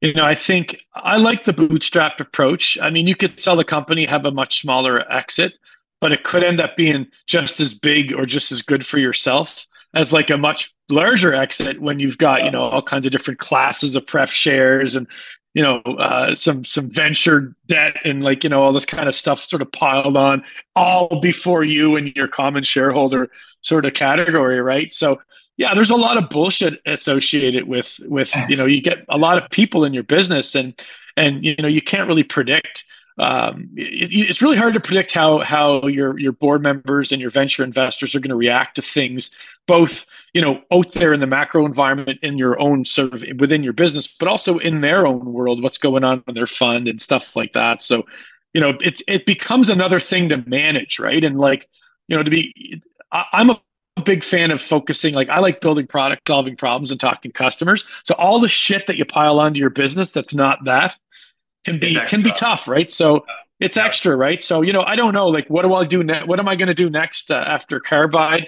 you 0.01 0.13
know, 0.13 0.25
I 0.25 0.35
think 0.35 0.83
I 0.95 1.17
like 1.17 1.45
the 1.45 1.53
bootstrapped 1.53 2.19
approach. 2.19 2.77
I 2.81 2.89
mean, 2.89 3.07
you 3.07 3.15
could 3.15 3.39
sell 3.39 3.55
the 3.55 3.63
company, 3.63 4.05
have 4.05 4.25
a 4.25 4.31
much 4.31 4.61
smaller 4.61 5.09
exit, 5.11 5.53
but 5.99 6.11
it 6.11 6.23
could 6.23 6.43
end 6.43 6.59
up 6.59 6.75
being 6.75 7.07
just 7.27 7.59
as 7.59 7.73
big 7.73 8.13
or 8.13 8.25
just 8.25 8.51
as 8.51 8.63
good 8.63 8.85
for 8.85 8.97
yourself 8.97 9.67
as 9.93 10.11
like 10.11 10.29
a 10.29 10.37
much 10.37 10.73
larger 10.89 11.33
exit 11.33 11.79
when 11.81 11.99
you've 11.99 12.17
got, 12.17 12.43
you 12.43 12.51
know, 12.51 12.63
all 12.63 12.81
kinds 12.81 13.05
of 13.05 13.11
different 13.11 13.39
classes 13.39 13.95
of 13.95 14.07
pref 14.07 14.31
shares 14.31 14.95
and, 14.95 15.07
you 15.53 15.61
know, 15.61 15.81
uh, 15.81 16.33
some 16.33 16.63
some 16.63 16.89
venture 16.89 17.55
debt 17.67 17.97
and 18.03 18.23
like, 18.23 18.43
you 18.43 18.49
know, 18.49 18.63
all 18.63 18.71
this 18.71 18.85
kind 18.85 19.07
of 19.07 19.13
stuff 19.13 19.39
sort 19.39 19.61
of 19.61 19.71
piled 19.71 20.17
on 20.17 20.43
all 20.75 21.19
before 21.19 21.63
you 21.63 21.95
and 21.97 22.15
your 22.15 22.27
common 22.27 22.63
shareholder 22.63 23.29
sort 23.59 23.85
of 23.85 23.93
category, 23.93 24.61
right? 24.61 24.93
So 24.93 25.21
yeah, 25.61 25.75
there's 25.75 25.91
a 25.91 25.95
lot 25.95 26.17
of 26.17 26.27
bullshit 26.29 26.81
associated 26.87 27.67
with 27.67 27.99
with 28.07 28.33
you 28.49 28.55
know 28.55 28.65
you 28.65 28.81
get 28.81 29.05
a 29.09 29.17
lot 29.17 29.41
of 29.41 29.49
people 29.51 29.85
in 29.85 29.93
your 29.93 30.03
business 30.03 30.55
and 30.55 30.73
and 31.15 31.45
you 31.45 31.55
know 31.59 31.67
you 31.67 31.81
can't 31.81 32.07
really 32.07 32.23
predict. 32.23 32.83
Um, 33.19 33.69
it, 33.75 34.09
it's 34.11 34.41
really 34.41 34.57
hard 34.57 34.73
to 34.73 34.79
predict 34.79 35.13
how 35.13 35.37
how 35.39 35.85
your 35.85 36.17
your 36.19 36.31
board 36.31 36.63
members 36.63 37.11
and 37.11 37.21
your 37.21 37.29
venture 37.29 37.63
investors 37.63 38.15
are 38.15 38.19
going 38.19 38.29
to 38.29 38.35
react 38.35 38.75
to 38.77 38.81
things, 38.81 39.29
both 39.67 40.05
you 40.33 40.41
know, 40.41 40.63
out 40.71 40.93
there 40.93 41.13
in 41.13 41.19
the 41.19 41.27
macro 41.27 41.65
environment 41.65 42.17
in 42.23 42.37
your 42.37 42.59
own 42.59 42.85
sort 42.85 43.13
of 43.13 43.25
within 43.37 43.63
your 43.63 43.73
business, 43.73 44.07
but 44.07 44.29
also 44.29 44.57
in 44.57 44.81
their 44.81 45.05
own 45.05 45.25
world, 45.25 45.61
what's 45.61 45.77
going 45.77 46.05
on 46.05 46.23
in 46.27 46.33
their 46.33 46.47
fund 46.47 46.87
and 46.87 47.01
stuff 47.01 47.35
like 47.35 47.53
that. 47.53 47.83
So, 47.83 48.05
you 48.53 48.61
know, 48.61 48.77
it's 48.81 49.03
it 49.07 49.25
becomes 49.25 49.69
another 49.69 49.99
thing 49.99 50.29
to 50.29 50.37
manage, 50.47 50.99
right? 50.99 51.23
And 51.23 51.37
like, 51.37 51.67
you 52.07 52.15
know, 52.15 52.23
to 52.23 52.31
be, 52.31 52.81
I, 53.11 53.25
I'm 53.33 53.49
a 53.49 53.61
big 54.05 54.23
fan 54.23 54.51
of 54.51 54.61
focusing 54.61 55.13
like 55.13 55.29
i 55.29 55.39
like 55.39 55.59
building 55.61 55.85
product 55.85 56.27
solving 56.27 56.55
problems 56.55 56.91
and 56.91 56.99
talking 56.99 57.31
customers. 57.31 57.83
So 58.03 58.15
all 58.15 58.39
the 58.39 58.47
shit 58.47 58.87
that 58.87 58.97
you 58.97 59.05
pile 59.05 59.39
onto 59.39 59.59
your 59.59 59.69
business 59.69 60.11
that's 60.11 60.33
not 60.33 60.63
that 60.65 60.95
can 61.65 61.79
be 61.79 61.95
can 62.07 62.21
be 62.21 62.31
tough 62.31 62.67
right? 62.67 62.89
So 62.89 63.25
it's 63.59 63.77
yeah. 63.77 63.85
extra 63.85 64.15
right? 64.15 64.41
So 64.41 64.61
you 64.61 64.73
know 64.73 64.83
i 64.83 64.95
don't 64.95 65.13
know 65.13 65.27
like 65.27 65.47
what 65.49 65.63
do 65.63 65.73
i 65.73 65.85
do 65.85 66.03
next 66.03 66.27
what 66.27 66.39
am 66.39 66.47
i 66.47 66.55
going 66.55 66.67
to 66.67 66.73
do 66.73 66.89
next 66.89 67.31
uh, 67.31 67.43
after 67.45 67.79
carbide? 67.79 68.47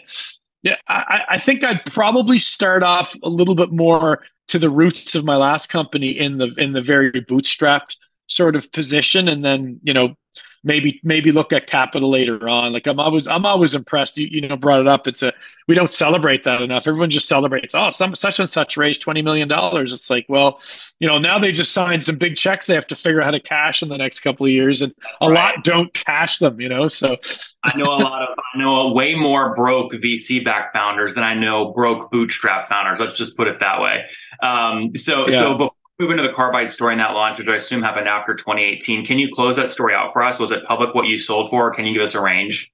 Yeah 0.63 0.77
I, 0.87 1.21
I 1.31 1.37
think 1.37 1.63
i'd 1.63 1.85
probably 1.85 2.39
start 2.39 2.83
off 2.83 3.15
a 3.21 3.29
little 3.29 3.55
bit 3.55 3.71
more 3.71 4.23
to 4.47 4.59
the 4.59 4.69
roots 4.69 5.13
of 5.13 5.25
my 5.25 5.35
last 5.35 5.67
company 5.67 6.09
in 6.09 6.37
the 6.37 6.53
in 6.57 6.71
the 6.71 6.81
very 6.81 7.11
bootstrapped 7.11 7.97
sort 8.27 8.55
of 8.55 8.71
position 8.71 9.27
and 9.27 9.43
then 9.43 9.79
you 9.83 9.93
know 9.93 10.15
maybe 10.63 10.99
maybe 11.03 11.31
look 11.31 11.51
at 11.51 11.67
capital 11.67 12.09
later 12.09 12.47
on. 12.47 12.73
Like 12.73 12.87
I'm 12.87 12.99
always 12.99 13.27
I'm 13.27 13.45
always 13.45 13.75
impressed. 13.75 14.17
You 14.17 14.27
you 14.27 14.47
know 14.47 14.55
brought 14.55 14.81
it 14.81 14.87
up. 14.87 15.07
It's 15.07 15.21
a 15.21 15.33
we 15.67 15.75
don't 15.75 15.91
celebrate 15.91 16.43
that 16.43 16.61
enough. 16.61 16.87
Everyone 16.87 17.09
just 17.09 17.27
celebrates. 17.27 17.75
Oh, 17.75 17.89
some 17.89 18.15
such 18.15 18.39
and 18.39 18.49
such 18.49 18.77
raised 18.77 19.01
twenty 19.01 19.21
million 19.21 19.47
dollars. 19.47 19.91
It's 19.91 20.09
like 20.09 20.25
well, 20.29 20.61
you 20.99 21.07
know 21.07 21.17
now 21.17 21.37
they 21.37 21.51
just 21.51 21.73
signed 21.73 22.03
some 22.03 22.17
big 22.17 22.35
checks. 22.35 22.67
They 22.67 22.75
have 22.75 22.87
to 22.87 22.95
figure 22.95 23.21
out 23.21 23.25
how 23.25 23.31
to 23.31 23.39
cash 23.39 23.83
in 23.83 23.89
the 23.89 23.97
next 23.97 24.21
couple 24.21 24.45
of 24.45 24.51
years, 24.51 24.81
and 24.81 24.93
a 25.21 25.29
right. 25.29 25.55
lot 25.55 25.63
don't 25.63 25.93
cash 25.93 26.39
them. 26.39 26.59
You 26.59 26.69
know, 26.69 26.87
so 26.87 27.17
I 27.63 27.77
know 27.77 27.85
a 27.85 28.01
lot 28.01 28.23
of 28.23 28.37
I 28.53 28.57
know 28.57 28.91
way 28.93 29.15
more 29.15 29.55
broke 29.55 29.93
VC 29.93 30.43
backed 30.43 30.73
founders 30.73 31.13
than 31.13 31.23
I 31.23 31.33
know 31.33 31.71
broke 31.71 32.11
bootstrap 32.11 32.69
founders. 32.69 32.99
Let's 32.99 33.17
just 33.17 33.35
put 33.35 33.47
it 33.47 33.59
that 33.59 33.81
way. 33.81 34.05
Um, 34.41 34.95
so 34.95 35.27
yeah. 35.27 35.39
so 35.39 35.73
move 35.99 36.11
into 36.11 36.23
the 36.23 36.33
carbide 36.33 36.71
story 36.71 36.93
in 36.93 36.99
that 36.99 37.13
launch, 37.13 37.39
which 37.39 37.47
I 37.47 37.55
assume 37.55 37.83
happened 37.83 38.07
after 38.07 38.33
2018. 38.33 39.05
Can 39.05 39.19
you 39.19 39.29
close 39.31 39.55
that 39.55 39.71
story 39.71 39.93
out 39.93 40.13
for 40.13 40.23
us? 40.23 40.39
Was 40.39 40.51
it 40.51 40.65
public 40.65 40.95
what 40.95 41.07
you 41.07 41.17
sold 41.17 41.49
for? 41.49 41.71
can 41.71 41.85
you 41.85 41.93
give 41.93 42.01
us 42.01 42.15
a 42.15 42.21
range? 42.21 42.71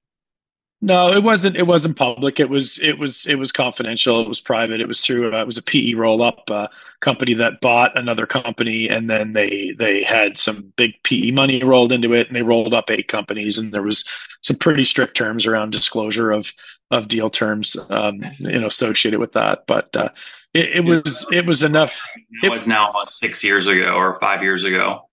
No, 0.82 1.12
it 1.12 1.22
wasn't. 1.22 1.56
It 1.56 1.66
wasn't 1.66 1.98
public. 1.98 2.40
It 2.40 2.48
was. 2.48 2.78
It 2.78 2.98
was. 2.98 3.26
It 3.26 3.34
was 3.34 3.52
confidential. 3.52 4.18
It 4.20 4.28
was 4.28 4.40
private. 4.40 4.80
It 4.80 4.88
was 4.88 5.04
through. 5.04 5.34
Uh, 5.34 5.40
it 5.40 5.46
was 5.46 5.58
a 5.58 5.62
PE 5.62 5.92
roll 5.92 6.22
up 6.22 6.50
uh, 6.50 6.68
company 7.00 7.34
that 7.34 7.60
bought 7.60 7.98
another 7.98 8.24
company, 8.24 8.88
and 8.88 9.10
then 9.10 9.34
they 9.34 9.74
they 9.78 10.02
had 10.02 10.38
some 10.38 10.72
big 10.76 10.94
PE 11.02 11.32
money 11.32 11.62
rolled 11.62 11.92
into 11.92 12.14
it, 12.14 12.28
and 12.28 12.36
they 12.36 12.42
rolled 12.42 12.72
up 12.72 12.90
eight 12.90 13.08
companies, 13.08 13.58
and 13.58 13.72
there 13.72 13.82
was 13.82 14.06
some 14.40 14.56
pretty 14.56 14.86
strict 14.86 15.14
terms 15.14 15.46
around 15.46 15.72
disclosure 15.72 16.30
of 16.30 16.50
of 16.90 17.08
deal 17.08 17.28
terms, 17.28 17.76
um, 17.90 18.22
you 18.38 18.58
know, 18.58 18.66
associated 18.66 19.20
with 19.20 19.32
that. 19.32 19.66
But 19.66 19.94
uh, 19.94 20.08
it, 20.54 20.76
it 20.76 20.84
was 20.84 21.26
it 21.32 21.46
was 21.46 21.62
enough. 21.62 22.02
It 22.42 22.50
was 22.50 22.66
now 22.66 22.88
almost 22.88 23.18
six 23.18 23.44
years 23.44 23.66
ago 23.66 23.94
or 23.94 24.18
five 24.18 24.42
years 24.42 24.64
ago. 24.64 25.08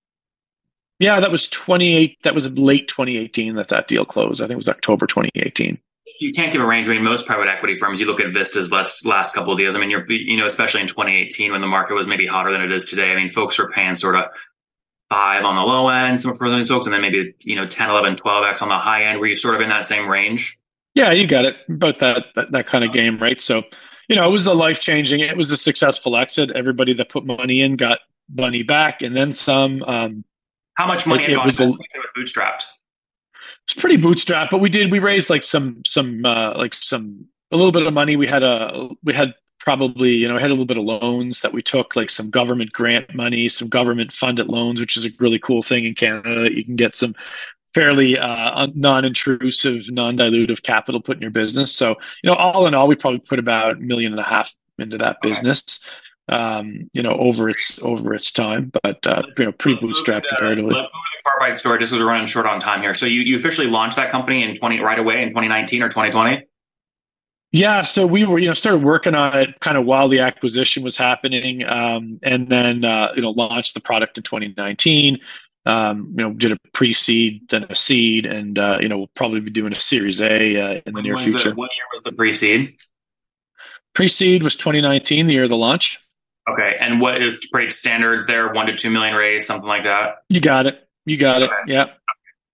Yeah, 0.99 1.19
that 1.19 1.31
was 1.31 1.47
28. 1.49 2.23
That 2.23 2.33
was 2.33 2.51
late 2.57 2.87
2018 2.87 3.55
that 3.55 3.67
that 3.67 3.87
deal 3.87 4.03
closed. 4.03 4.41
I 4.41 4.45
think 4.45 4.53
it 4.53 4.57
was 4.57 4.69
October 4.69 5.05
2018. 5.05 5.77
You 6.19 6.31
can't 6.33 6.51
give 6.51 6.61
a 6.61 6.65
range. 6.65 6.89
I 6.89 6.93
mean, 6.93 7.03
most 7.03 7.27
private 7.27 7.47
equity 7.47 7.77
firms, 7.77 7.99
you 7.99 8.07
look 8.07 8.19
at 8.19 8.33
Vista's 8.33 8.71
last 8.71 9.05
last 9.05 9.35
couple 9.35 9.53
of 9.53 9.59
deals. 9.59 9.75
I 9.75 9.79
mean, 9.79 9.91
you're 9.91 10.09
you 10.11 10.37
know, 10.37 10.47
especially 10.47 10.81
in 10.81 10.87
2018 10.87 11.51
when 11.51 11.61
the 11.61 11.67
market 11.67 11.93
was 11.93 12.07
maybe 12.07 12.25
hotter 12.25 12.51
than 12.51 12.61
it 12.61 12.71
is 12.71 12.85
today. 12.85 13.11
I 13.11 13.15
mean, 13.15 13.29
folks 13.29 13.59
were 13.59 13.69
paying 13.69 13.95
sort 13.95 14.15
of 14.15 14.25
five 15.09 15.43
on 15.43 15.55
the 15.55 15.61
low 15.61 15.87
end, 15.89 16.19
some 16.19 16.35
for 16.35 16.49
those 16.49 16.67
folks, 16.67 16.87
and 16.87 16.93
then 16.93 17.01
maybe 17.01 17.35
you 17.41 17.55
know 17.55 17.67
10, 17.67 17.91
11, 17.91 18.15
12x 18.15 18.63
on 18.63 18.69
the 18.69 18.77
high 18.77 19.03
end. 19.03 19.19
Were 19.19 19.27
you 19.27 19.35
sort 19.35 19.53
of 19.53 19.61
in 19.61 19.69
that 19.69 19.85
same 19.85 20.07
range? 20.07 20.57
Yeah, 20.95 21.11
you 21.11 21.27
got 21.27 21.45
it. 21.45 21.57
About 21.69 21.99
that 21.99 22.25
that, 22.35 22.51
that 22.51 22.65
kind 22.65 22.83
of 22.83 22.91
game, 22.91 23.19
right? 23.19 23.39
So 23.39 23.63
you 24.07 24.15
know, 24.15 24.27
it 24.27 24.31
was 24.31 24.47
a 24.47 24.53
life 24.53 24.79
changing. 24.79 25.19
It 25.19 25.37
was 25.37 25.51
a 25.51 25.57
successful 25.57 26.15
exit. 26.15 26.51
Everybody 26.51 26.93
that 26.93 27.09
put 27.09 27.25
money 27.25 27.61
in 27.61 27.75
got 27.75 27.99
money 28.33 28.63
back, 28.63 29.01
and 29.01 29.15
then 29.15 29.33
some. 29.33 29.83
Um, 29.83 30.23
How 30.75 30.87
much 30.87 31.05
money? 31.05 31.25
It, 31.25 31.31
it 31.31 31.43
was, 31.43 31.59
a, 31.59 31.65
it 31.65 31.69
was 31.69 32.11
bootstrapped. 32.15 32.63
It's 33.65 33.73
pretty 33.73 33.97
bootstrapped, 33.97 34.49
but 34.49 34.59
we 34.59 34.69
did 34.69 34.91
we 34.91 34.99
raised 34.99 35.29
like 35.29 35.43
some 35.43 35.81
some 35.85 36.25
uh, 36.25 36.53
like 36.57 36.73
some 36.73 37.25
a 37.51 37.57
little 37.57 37.71
bit 37.71 37.85
of 37.85 37.93
money. 37.93 38.15
We 38.15 38.27
had 38.27 38.43
a 38.43 38.89
we 39.03 39.13
had 39.13 39.33
probably 39.59 40.11
you 40.11 40.27
know 40.27 40.37
had 40.37 40.49
a 40.49 40.53
little 40.53 40.65
bit 40.65 40.77
of 40.77 40.83
loans 40.83 41.41
that 41.41 41.51
we 41.51 41.61
took 41.61 41.95
like 41.95 42.09
some 42.09 42.29
government 42.29 42.71
grant 42.71 43.13
money 43.15 43.49
some 43.49 43.67
government 43.67 44.11
funded 44.11 44.47
loans 44.47 44.79
which 44.79 44.95
is 44.95 45.05
a 45.05 45.09
really 45.19 45.39
cool 45.39 45.61
thing 45.61 45.83
in 45.83 45.95
canada 45.95 46.55
you 46.55 46.63
can 46.63 46.75
get 46.75 46.95
some 46.95 47.13
fairly 47.77 48.17
uh, 48.17 48.67
non-intrusive, 48.73 49.91
non-dilutive 49.91 50.63
capital 50.63 50.99
put 50.99 51.17
in 51.17 51.21
your 51.21 51.29
business. 51.29 51.75
So, 51.75 51.89
you 52.23 52.29
know, 52.31 52.33
all 52.33 52.65
in 52.65 52.73
all, 52.73 52.87
we 52.87 52.95
probably 52.95 53.19
put 53.19 53.37
about 53.37 53.73
a 53.73 53.75
million 53.75 54.13
and 54.13 54.19
a 54.19 54.23
half 54.23 54.51
into 54.79 54.97
that 54.97 55.21
business. 55.21 55.79
Um, 56.29 56.89
you 56.91 57.01
know, 57.01 57.13
over 57.13 57.47
its 57.47 57.81
over 57.81 58.13
its 58.13 58.31
time, 58.31 58.69
but 58.83 59.07
uh, 59.07 59.23
you 59.37 59.45
know, 59.45 59.53
pretty 59.53 59.77
bootstrapped 59.77 60.23
to, 60.23 60.27
comparatively. 60.27 60.73
Let's 60.73 60.91
move 60.91 61.03
to 61.03 61.17
the 61.23 61.29
carbide 61.29 61.57
story, 61.57 61.79
just 61.79 61.93
as 61.93 61.99
we're 61.99 62.05
running 62.05 62.27
short 62.27 62.45
on 62.45 62.59
time 62.59 62.81
here. 62.81 62.93
So, 62.93 63.05
you 63.05 63.21
you 63.21 63.37
officially 63.37 63.67
launched 63.67 63.95
that 63.95 64.11
company 64.11 64.43
in 64.43 64.53
twenty 64.57 64.81
right 64.81 64.99
away 64.99 65.21
in 65.21 65.29
2019 65.29 65.81
or 65.83 65.87
2020. 65.87 66.45
Yeah, 67.53 67.81
so 67.81 68.05
we 68.05 68.25
were, 68.25 68.39
you 68.39 68.47
know, 68.47 68.53
started 68.53 68.83
working 68.83 69.15
on 69.15 69.37
it 69.37 69.57
kind 69.61 69.77
of 69.77 69.85
while 69.85 70.09
the 70.09 70.19
acquisition 70.19 70.83
was 70.83 70.97
happening, 70.97 71.65
um, 71.65 72.19
and 72.23 72.49
then 72.49 72.83
uh, 72.83 73.13
you 73.15 73.21
know 73.21 73.31
launched 73.31 73.73
the 73.73 73.79
product 73.79 74.17
in 74.17 74.23
2019 74.23 75.19
um, 75.67 76.13
you 76.15 76.23
know, 76.23 76.33
did 76.33 76.53
a 76.53 76.57
pre-seed, 76.73 77.49
then 77.49 77.65
a 77.69 77.75
seed, 77.75 78.25
and 78.25 78.57
uh, 78.57 78.77
you 78.81 78.87
know, 78.87 78.97
we'll 78.97 79.11
probably 79.15 79.41
be 79.41 79.51
doing 79.51 79.73
a 79.73 79.75
Series 79.75 80.21
A 80.21 80.59
uh, 80.59 80.71
in 80.73 80.81
the 80.85 80.91
when 80.93 81.03
near 81.03 81.17
future. 81.17 81.49
The, 81.49 81.55
what 81.55 81.69
year 81.75 81.85
was 81.93 82.03
the 82.03 82.13
pre-seed? 82.13 82.77
Pre-seed 83.93 84.43
was 84.43 84.55
2019, 84.55 85.27
the 85.27 85.33
year 85.33 85.43
of 85.43 85.49
the 85.49 85.57
launch. 85.57 85.99
Okay, 86.49 86.77
and 86.79 87.01
what 87.01 87.21
is 87.21 87.45
pretty 87.51 87.71
standard 87.71 88.27
there? 88.27 88.53
One 88.53 88.67
to 88.67 88.77
two 88.77 88.89
million 88.89 89.13
raise, 89.15 89.45
something 89.45 89.67
like 89.67 89.83
that. 89.83 90.23
You 90.29 90.39
got 90.39 90.67
it. 90.67 90.87
You 91.05 91.17
got 91.17 91.43
okay. 91.43 91.53
it. 91.65 91.69
Yeah. 91.69 91.87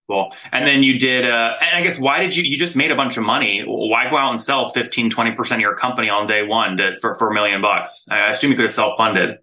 Cool. 0.09 0.35
And 0.51 0.67
then 0.67 0.83
you 0.83 0.99
did, 0.99 1.25
uh, 1.25 1.53
and 1.61 1.77
I 1.77 1.81
guess 1.81 1.97
why 1.97 2.19
did 2.19 2.35
you, 2.35 2.43
you 2.43 2.57
just 2.57 2.75
made 2.75 2.91
a 2.91 2.95
bunch 2.95 3.15
of 3.15 3.23
money. 3.23 3.63
Why 3.65 4.09
go 4.09 4.17
out 4.17 4.31
and 4.31 4.39
sell 4.39 4.69
15, 4.69 5.09
20% 5.09 5.51
of 5.53 5.59
your 5.61 5.75
company 5.75 6.09
on 6.09 6.27
day 6.27 6.43
one 6.43 6.75
to, 6.77 6.99
for, 6.99 7.15
for 7.15 7.31
a 7.31 7.33
million 7.33 7.61
bucks? 7.61 8.05
I 8.11 8.31
assume 8.31 8.51
you 8.51 8.57
could 8.57 8.65
have 8.65 8.73
self-funded. 8.73 9.37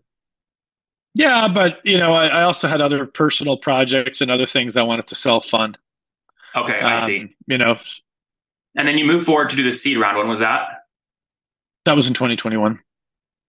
Yeah, 1.14 1.48
but 1.48 1.80
you 1.84 1.98
know, 1.98 2.14
I, 2.14 2.26
I, 2.26 2.42
also 2.42 2.68
had 2.68 2.80
other 2.80 3.04
personal 3.04 3.56
projects 3.56 4.20
and 4.20 4.30
other 4.30 4.46
things 4.46 4.76
I 4.76 4.82
wanted 4.82 5.08
to 5.08 5.16
self 5.16 5.44
fund. 5.46 5.76
Okay, 6.54 6.78
I 6.78 6.96
um, 6.96 7.00
see. 7.00 7.34
You 7.46 7.58
know, 7.58 7.78
and 8.76 8.86
then 8.86 8.96
you 8.96 9.04
move 9.04 9.24
forward 9.24 9.50
to 9.50 9.56
do 9.56 9.64
the 9.64 9.72
seed 9.72 9.98
round. 9.98 10.18
When 10.18 10.28
was 10.28 10.38
that? 10.38 10.84
That 11.84 11.96
was 11.96 12.06
in 12.06 12.14
2021. 12.14 12.78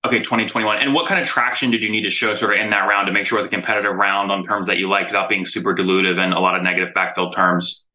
Okay, 0.03 0.17
2021. 0.17 0.77
And 0.77 0.95
what 0.95 1.07
kind 1.07 1.21
of 1.21 1.27
traction 1.27 1.69
did 1.69 1.83
you 1.83 1.91
need 1.91 2.01
to 2.03 2.09
show 2.09 2.33
sort 2.33 2.53
of 2.53 2.59
in 2.59 2.71
that 2.71 2.87
round 2.87 3.05
to 3.05 3.13
make 3.13 3.27
sure 3.27 3.37
it 3.37 3.41
was 3.41 3.45
a 3.45 3.49
competitive 3.49 3.95
round 3.95 4.31
on 4.31 4.43
terms 4.43 4.65
that 4.65 4.79
you 4.79 4.89
liked 4.89 5.11
without 5.11 5.29
being 5.29 5.45
super 5.45 5.75
dilutive 5.75 6.17
and 6.17 6.33
a 6.33 6.39
lot 6.39 6.55
of 6.55 6.63
negative 6.63 6.89
backfill 6.95 7.33
terms? 7.33 7.85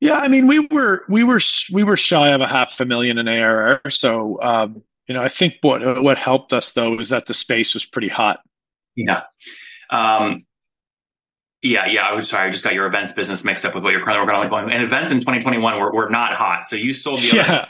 Yeah, 0.00 0.14
I 0.14 0.28
mean, 0.28 0.46
we 0.46 0.60
were 0.60 1.04
we 1.08 1.24
were 1.24 1.40
we 1.72 1.82
were 1.82 1.96
shy 1.96 2.28
of 2.28 2.40
a 2.40 2.46
half 2.46 2.80
a 2.80 2.84
million 2.86 3.18
in 3.18 3.28
ARR. 3.28 3.82
So, 3.90 4.38
um, 4.40 4.82
you 5.06 5.14
know, 5.14 5.22
I 5.22 5.28
think 5.28 5.56
what 5.60 6.02
what 6.02 6.16
helped 6.16 6.52
us 6.52 6.70
though 6.72 6.98
is 6.98 7.10
that 7.10 7.26
the 7.26 7.34
space 7.34 7.74
was 7.74 7.84
pretty 7.84 8.08
hot. 8.08 8.40
Yeah. 8.98 9.22
Um, 9.90 10.44
yeah, 11.62 11.86
yeah. 11.86 12.02
I 12.02 12.12
was 12.12 12.28
sorry. 12.28 12.48
I 12.48 12.50
just 12.50 12.64
got 12.64 12.74
your 12.74 12.86
events 12.86 13.12
business 13.12 13.44
mixed 13.44 13.64
up 13.64 13.74
with 13.74 13.84
what 13.84 13.90
you're 13.90 14.02
currently 14.02 14.26
working 14.26 14.52
on. 14.52 14.66
Like, 14.66 14.74
And 14.74 14.82
events 14.82 15.12
in 15.12 15.18
2021 15.18 15.78
were, 15.78 15.92
were 15.92 16.08
not 16.08 16.34
hot. 16.34 16.66
So 16.66 16.76
you 16.76 16.92
sold 16.92 17.18
the 17.18 17.36
yeah. 17.36 17.66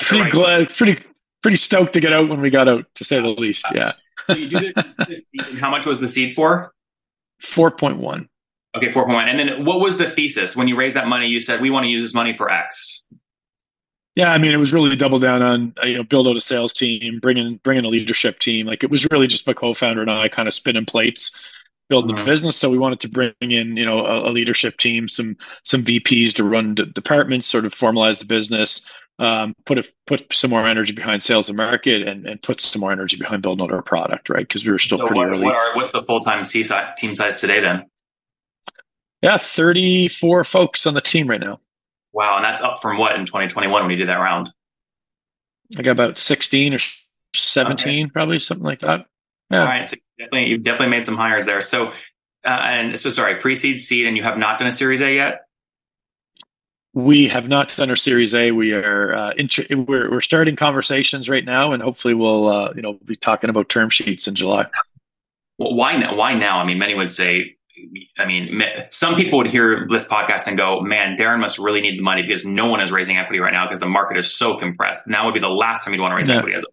pretty 0.00 0.22
right 0.22 0.32
glad, 0.32 0.68
pretty 0.70 1.02
pretty 1.42 1.56
stoked 1.56 1.92
to 1.94 2.00
get 2.00 2.12
out 2.12 2.28
when 2.28 2.40
we 2.40 2.50
got 2.50 2.68
out, 2.68 2.86
to 2.96 3.04
say 3.04 3.20
the 3.20 3.28
least. 3.28 3.64
Yeah. 3.74 3.92
so 4.26 4.34
you 4.34 4.48
do 4.48 4.72
this, 5.06 5.22
how 5.60 5.70
much 5.70 5.86
was 5.86 6.00
the 6.00 6.08
seed 6.08 6.34
for? 6.34 6.72
Four 7.40 7.70
point 7.70 7.98
one. 7.98 8.28
Okay, 8.76 8.90
four 8.90 9.04
point 9.04 9.14
one. 9.14 9.28
And 9.28 9.38
then 9.38 9.64
what 9.64 9.80
was 9.80 9.96
the 9.98 10.08
thesis 10.08 10.56
when 10.56 10.68
you 10.68 10.76
raised 10.76 10.96
that 10.96 11.06
money? 11.06 11.26
You 11.28 11.40
said 11.40 11.60
we 11.60 11.70
want 11.70 11.84
to 11.84 11.88
use 11.88 12.04
this 12.04 12.14
money 12.14 12.34
for 12.34 12.50
X. 12.50 13.06
Yeah, 14.18 14.32
I 14.32 14.38
mean, 14.38 14.52
it 14.52 14.56
was 14.56 14.72
really 14.72 14.96
double 14.96 15.20
down 15.20 15.42
on 15.42 15.72
uh, 15.80 15.86
you 15.86 15.96
know 15.96 16.02
build 16.02 16.26
out 16.26 16.36
a 16.36 16.40
sales 16.40 16.72
team, 16.72 17.20
bringing 17.20 17.58
bringing 17.62 17.84
a 17.84 17.88
leadership 17.88 18.40
team. 18.40 18.66
Like 18.66 18.82
it 18.82 18.90
was 18.90 19.06
really 19.12 19.28
just 19.28 19.46
my 19.46 19.52
co-founder 19.52 20.00
and 20.00 20.10
I 20.10 20.26
kind 20.26 20.48
of 20.48 20.54
spinning 20.54 20.86
plates, 20.86 21.62
building 21.88 22.16
the 22.16 22.24
business. 22.24 22.56
So 22.56 22.68
we 22.68 22.78
wanted 22.78 22.98
to 22.98 23.08
bring 23.08 23.32
in 23.38 23.76
you 23.76 23.84
know 23.84 24.04
a, 24.04 24.28
a 24.28 24.32
leadership 24.32 24.78
team, 24.78 25.06
some 25.06 25.36
some 25.62 25.84
VPs 25.84 26.34
to 26.34 26.42
run 26.42 26.74
d- 26.74 26.90
departments, 26.96 27.46
sort 27.46 27.64
of 27.64 27.72
formalize 27.72 28.18
the 28.18 28.26
business, 28.26 28.82
um, 29.20 29.54
put 29.66 29.78
a, 29.78 29.84
put 30.08 30.32
some 30.32 30.50
more 30.50 30.66
energy 30.66 30.92
behind 30.92 31.22
sales 31.22 31.48
and 31.48 31.56
market, 31.56 32.02
and, 32.02 32.26
and 32.26 32.42
put 32.42 32.60
some 32.60 32.80
more 32.80 32.90
energy 32.90 33.16
behind 33.16 33.42
building 33.42 33.64
out 33.64 33.70
our 33.70 33.82
product, 33.82 34.30
right? 34.30 34.48
Because 34.48 34.64
we 34.64 34.72
were 34.72 34.80
still 34.80 34.98
so 34.98 35.06
pretty 35.06 35.20
what, 35.20 35.28
early. 35.28 35.44
What 35.44 35.54
are, 35.54 35.76
what's 35.76 35.92
the 35.92 36.02
full 36.02 36.18
time 36.18 36.42
team 36.42 37.14
size 37.14 37.40
today 37.40 37.60
then? 37.60 37.84
Yeah, 39.22 39.36
thirty 39.36 40.08
four 40.08 40.42
folks 40.42 40.88
on 40.88 40.94
the 40.94 41.00
team 41.00 41.30
right 41.30 41.40
now. 41.40 41.60
Wow, 42.18 42.34
and 42.34 42.44
that's 42.44 42.62
up 42.62 42.82
from 42.82 42.98
what 42.98 43.14
in 43.14 43.26
2021 43.26 43.80
when 43.80 43.90
you 43.92 43.96
did 43.96 44.08
that 44.08 44.16
round? 44.16 44.50
I 45.76 45.82
got 45.82 45.92
about 45.92 46.18
16 46.18 46.74
or 46.74 46.78
17, 47.32 48.06
okay. 48.06 48.10
probably 48.10 48.40
something 48.40 48.64
like 48.64 48.80
that. 48.80 49.06
Yeah. 49.52 49.60
All 49.60 49.66
right, 49.66 49.88
so 49.88 49.94
you 49.94 50.24
definitely 50.24 50.50
you've 50.50 50.64
definitely 50.64 50.88
made 50.88 51.04
some 51.04 51.16
hires 51.16 51.46
there. 51.46 51.60
So, 51.60 51.92
uh, 52.44 52.48
and 52.48 52.98
so 52.98 53.12
sorry, 53.12 53.36
pre-seed, 53.36 53.80
seed, 53.80 54.04
and 54.04 54.16
you 54.16 54.24
have 54.24 54.36
not 54.36 54.58
done 54.58 54.66
a 54.66 54.72
Series 54.72 55.00
A 55.00 55.14
yet. 55.14 55.42
we 56.92 57.28
have 57.28 57.48
not 57.48 57.72
done 57.76 57.88
our 57.88 57.94
Series 57.94 58.34
A. 58.34 58.50
We 58.50 58.72
are 58.72 59.14
uh, 59.14 59.34
we're 59.70 60.10
we're 60.10 60.20
starting 60.20 60.56
conversations 60.56 61.28
right 61.28 61.44
now, 61.44 61.70
and 61.70 61.80
hopefully 61.80 62.14
we'll 62.14 62.48
uh, 62.48 62.72
you 62.74 62.82
know 62.82 62.94
be 62.94 63.14
talking 63.14 63.48
about 63.48 63.68
term 63.68 63.90
sheets 63.90 64.26
in 64.26 64.34
July. 64.34 64.66
Well, 65.56 65.76
why 65.76 65.96
now? 65.96 66.16
Why 66.16 66.34
now? 66.34 66.58
I 66.58 66.64
mean, 66.64 66.78
many 66.78 66.96
would 66.96 67.12
say. 67.12 67.57
I 68.18 68.26
mean, 68.26 68.62
some 68.90 69.14
people 69.14 69.38
would 69.38 69.50
hear 69.50 69.86
this 69.90 70.04
podcast 70.04 70.46
and 70.46 70.56
go, 70.56 70.80
"Man, 70.80 71.16
Darren 71.16 71.40
must 71.40 71.58
really 71.58 71.80
need 71.80 71.98
the 71.98 72.02
money 72.02 72.22
because 72.22 72.44
no 72.44 72.66
one 72.66 72.80
is 72.80 72.92
raising 72.92 73.16
equity 73.16 73.40
right 73.40 73.52
now 73.52 73.66
because 73.66 73.80
the 73.80 73.86
market 73.86 74.18
is 74.18 74.32
so 74.32 74.56
compressed." 74.56 75.06
Now 75.06 75.24
would 75.26 75.34
be 75.34 75.40
the 75.40 75.48
last 75.48 75.84
time 75.84 75.94
you'd 75.94 76.00
want 76.00 76.12
to 76.12 76.16
raise 76.16 76.28
yeah. 76.28 76.36
equity 76.36 76.56
as 76.56 76.64
a 76.64 76.66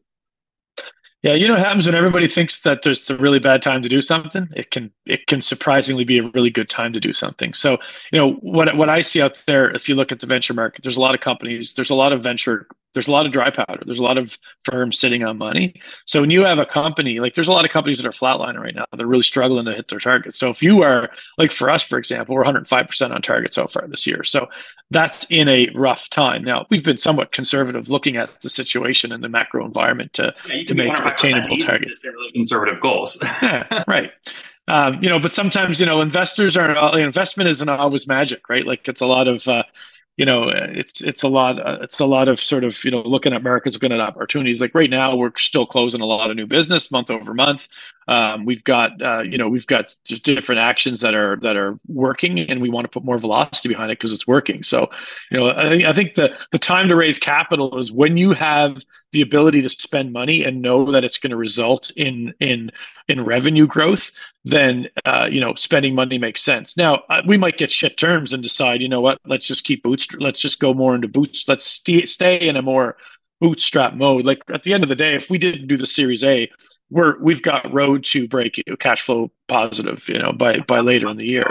yeah, 1.26 1.34
you 1.34 1.48
know 1.48 1.56
what 1.56 1.64
happens 1.64 1.88
when 1.88 1.96
everybody 1.96 2.28
thinks 2.28 2.60
that 2.60 2.84
there's 2.84 3.10
a 3.10 3.18
really 3.18 3.40
bad 3.40 3.64
time 3.64 3.82
to 3.82 3.90
do 3.90 4.00
something? 4.00 4.48
It 4.56 4.70
can 4.70 4.92
it 5.08 5.26
can 5.26 5.42
surprisingly 5.42 6.04
be 6.04 6.20
a 6.20 6.30
really 6.36 6.52
good 6.52 6.70
time 6.70 6.94
to 6.94 7.00
do 7.00 7.14
something. 7.14 7.54
So, 7.54 7.80
you 8.12 8.20
know, 8.20 8.34
what 8.42 8.78
what 8.78 8.90
I 8.90 9.02
see 9.02 9.24
out 9.24 9.42
there, 9.48 9.72
if 9.72 9.90
you 9.90 9.96
look 9.96 10.12
at 10.12 10.20
the 10.20 10.28
venture 10.28 10.54
market, 10.54 10.84
there's 10.84 10.98
a 10.98 11.02
lot 11.02 11.16
of 11.16 11.22
companies, 11.22 11.74
there's 11.74 11.90
a 11.90 11.96
lot 11.96 12.14
of 12.14 12.22
venture 12.22 12.68
there's 12.96 13.08
a 13.08 13.12
lot 13.12 13.26
of 13.26 13.32
dry 13.32 13.52
powder. 13.52 13.84
There's 13.86 14.00
a 14.00 14.04
lot 14.04 14.18
of 14.18 14.38
firms 14.64 14.98
sitting 14.98 15.24
on 15.24 15.38
money. 15.38 15.76
So 16.06 16.22
when 16.22 16.32
you 16.32 16.46
have 16.46 16.60
a 16.60 16.66
company, 16.66 17.20
like 17.20 17.36
there's 17.36 17.50
a 17.50 17.52
lot 17.52 17.66
of 17.66 17.72
companies 17.72 18.02
that 18.02 18.08
are 18.08 18.12
flatlining 18.12 18.60
right 18.60 18.74
now. 18.74 18.86
They're 18.98 19.06
really 19.06 19.22
struggling 19.22 19.66
to 19.66 19.74
hit 19.74 19.90
their 19.90 20.00
targets. 20.00 20.40
So 20.40 20.50
if 20.50 20.64
you 20.64 20.82
are 20.82 21.12
like 21.38 21.52
for 21.52 21.70
us, 21.70 21.84
for 21.84 22.00
example, 22.00 22.36
we're 22.36 22.46
105% 22.46 23.12
on 23.12 23.22
target 23.22 23.54
so 23.54 23.68
far 23.68 23.86
this 23.88 24.08
year. 24.08 24.24
So 24.24 24.50
that's 24.92 25.28
in 25.30 25.48
a 25.50 25.70
rough 25.76 26.10
time. 26.10 26.44
Now 26.44 26.66
we've 26.70 26.86
been 26.86 26.98
somewhat 26.98 27.34
conservative 27.34 27.90
looking 27.90 28.18
at 28.18 28.42
the 28.42 28.50
situation 28.50 29.12
and 29.12 29.24
the 29.24 29.30
macro 29.30 29.66
environment 29.66 30.14
to, 30.14 30.34
yeah, 30.48 30.64
to 30.64 30.74
make 30.74 30.98
attainable 30.98 31.58
targets. 31.58 32.04
Conservative 32.34 32.82
goals. 32.82 33.18
yeah, 33.24 33.84
right. 33.88 34.12
Um, 34.68 35.04
you 35.04 35.10
know, 35.10 35.20
but 35.20 35.32
sometimes, 35.32 35.80
you 35.80 35.86
know, 35.86 36.02
investors 36.02 36.58
are, 36.58 36.98
investment 36.98 37.50
isn't 37.50 37.70
always 37.70 38.08
magic, 38.08 38.50
right? 38.50 38.66
Like 38.66 38.88
it's 38.88 39.02
a 39.02 39.06
lot 39.06 39.28
of, 39.28 39.48
uh, 39.48 39.64
you 40.18 40.26
know 40.26 40.50
it's 40.50 41.02
it's 41.02 41.24
a 41.24 41.28
lot 41.28 41.60
it's 41.82 42.00
a 42.00 42.06
lot 42.06 42.30
of 42.30 42.40
sort 42.40 42.64
of 42.64 42.82
you 42.84 42.92
know 42.92 43.02
looking 43.02 43.34
at 43.34 43.44
markets 43.44 43.76
looking 43.76 43.92
at 43.92 44.00
opportunities. 44.00 44.62
Like 44.62 44.74
right 44.74 44.90
now 44.90 45.16
we're 45.16 45.32
still 45.36 45.66
closing 45.66 46.02
a 46.02 46.06
lot 46.06 46.30
of 46.30 46.38
new 46.38 46.48
business 46.48 46.92
month 46.92 47.10
over 47.10 47.34
month 47.34 47.68
um, 48.08 48.46
we've 48.46 48.64
got 48.64 49.02
uh, 49.02 49.22
you 49.22 49.38
know 49.38 49.50
we've 49.50 49.68
got 49.68 49.96
different 50.24 50.60
actions 50.60 51.02
that 51.02 51.16
are 51.16 51.38
that 51.38 51.56
are 51.56 51.80
working 51.88 52.40
and 52.40 52.62
we 52.62 52.70
want 52.70 52.86
to 52.86 52.90
put 52.90 53.04
more 53.04 53.18
velocity 53.18 53.70
behind 53.70 53.92
it 53.92 54.00
because 54.00 54.14
it's 54.14 54.28
working 54.28 54.64
so 54.64 54.90
you 55.32 55.40
know 55.40 55.48
I, 55.48 55.90
I 55.90 55.94
think 55.94 56.16
the 56.16 56.38
the 56.52 56.60
time 56.60 56.90
to 56.90 56.96
raise 56.96 57.20
capital 57.20 57.78
is 57.78 57.92
when 57.92 58.18
you 58.18 58.32
have 58.32 58.84
the 59.16 59.22
ability 59.22 59.62
to 59.62 59.70
spend 59.70 60.12
money 60.12 60.44
and 60.44 60.62
know 60.62 60.92
that 60.92 61.06
it's 61.06 61.18
going 61.18 61.32
to 61.32 61.38
result 61.38 61.90
in 61.96 62.34
in 62.42 62.70
in 63.08 63.24
revenue 63.24 63.66
growth, 63.66 64.12
then 64.44 64.90
uh, 65.06 65.30
you 65.32 65.40
know 65.40 65.54
spending 65.56 65.96
money 65.96 66.18
makes 66.18 66.42
sense. 66.42 66.76
Now 66.76 67.04
uh, 67.10 67.22
we 67.26 67.38
might 67.38 67.58
get 67.58 67.72
shit 67.72 67.98
terms 67.98 68.34
and 68.34 68.44
decide, 68.44 68.82
you 68.82 68.90
know 68.90 69.00
what, 69.00 69.20
let's 69.26 69.48
just 69.48 69.64
keep 69.64 69.84
boots, 69.84 70.14
let's 70.16 70.42
just 70.42 70.60
go 70.60 70.74
more 70.74 70.94
into 70.96 71.08
boots, 71.08 71.48
let's 71.48 71.66
st- 71.66 72.10
stay 72.10 72.38
in 72.38 72.58
a 72.58 72.62
more 72.62 72.98
bootstrap 73.46 73.94
mode. 73.94 74.26
Like 74.26 74.42
at 74.50 74.64
the 74.64 74.74
end 74.74 74.82
of 74.82 74.90
the 74.90 74.96
day, 74.96 75.14
if 75.14 75.30
we 75.30 75.38
didn't 75.38 75.68
do 75.68 75.78
the 75.78 75.86
Series 75.86 76.24
A, 76.24 76.50
we're 76.90 77.20
we've 77.20 77.44
got 77.44 77.72
road 77.72 78.04
to 78.06 78.28
break 78.28 78.58
you 78.66 78.76
cash 78.78 79.04
flow 79.04 79.30
positive, 79.48 80.10
you 80.10 80.18
know, 80.18 80.32
by 80.32 80.62
by 80.62 80.80
later 80.80 81.08
in 81.10 81.18
the 81.18 81.28
year. 81.28 81.48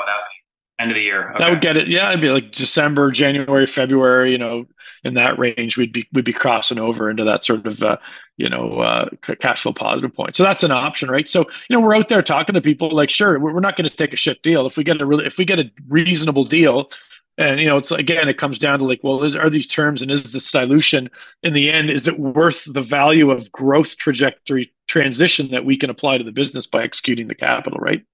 End 0.80 0.90
of 0.90 0.96
the 0.96 1.02
year. 1.02 1.30
Okay. 1.30 1.38
That 1.38 1.50
would 1.50 1.60
get 1.60 1.76
it. 1.76 1.86
Yeah, 1.86 2.08
it'd 2.08 2.20
be 2.20 2.30
like 2.30 2.50
December, 2.50 3.12
January, 3.12 3.64
February. 3.64 4.32
You 4.32 4.38
know, 4.38 4.66
in 5.04 5.14
that 5.14 5.38
range, 5.38 5.76
we'd 5.76 5.92
be 5.92 6.08
we'd 6.12 6.24
be 6.24 6.32
crossing 6.32 6.80
over 6.80 7.08
into 7.08 7.22
that 7.22 7.44
sort 7.44 7.64
of 7.64 7.80
uh, 7.80 7.96
you 8.38 8.48
know 8.48 8.80
uh, 8.80 9.08
cash 9.38 9.62
flow 9.62 9.72
positive 9.72 10.12
point. 10.12 10.34
So 10.34 10.42
that's 10.42 10.64
an 10.64 10.72
option, 10.72 11.08
right? 11.08 11.28
So 11.28 11.42
you 11.70 11.76
know, 11.76 11.80
we're 11.80 11.94
out 11.94 12.08
there 12.08 12.22
talking 12.22 12.54
to 12.54 12.60
people. 12.60 12.90
Like, 12.90 13.08
sure, 13.08 13.38
we're 13.38 13.60
not 13.60 13.76
going 13.76 13.88
to 13.88 13.94
take 13.94 14.14
a 14.14 14.16
shit 14.16 14.42
deal 14.42 14.66
if 14.66 14.76
we 14.76 14.82
get 14.82 15.00
a 15.00 15.06
really 15.06 15.26
if 15.26 15.38
we 15.38 15.44
get 15.44 15.60
a 15.60 15.70
reasonable 15.86 16.42
deal. 16.42 16.90
And 17.36 17.60
you 17.60 17.66
know, 17.66 17.76
it's 17.76 17.90
again, 17.90 18.28
it 18.28 18.38
comes 18.38 18.58
down 18.58 18.78
to 18.78 18.84
like, 18.84 19.00
well, 19.02 19.22
is 19.24 19.34
are 19.34 19.50
these 19.50 19.66
terms 19.66 20.02
and 20.02 20.10
is 20.10 20.32
this 20.32 20.50
dilution 20.50 21.10
in 21.42 21.52
the 21.52 21.70
end? 21.70 21.90
Is 21.90 22.06
it 22.06 22.18
worth 22.18 22.64
the 22.72 22.82
value 22.82 23.30
of 23.30 23.50
growth 23.50 23.96
trajectory 23.96 24.72
transition 24.86 25.48
that 25.48 25.64
we 25.64 25.76
can 25.76 25.90
apply 25.90 26.18
to 26.18 26.24
the 26.24 26.32
business 26.32 26.66
by 26.66 26.82
executing 26.84 27.26
the 27.26 27.34
capital, 27.34 27.78
right? 27.80 28.04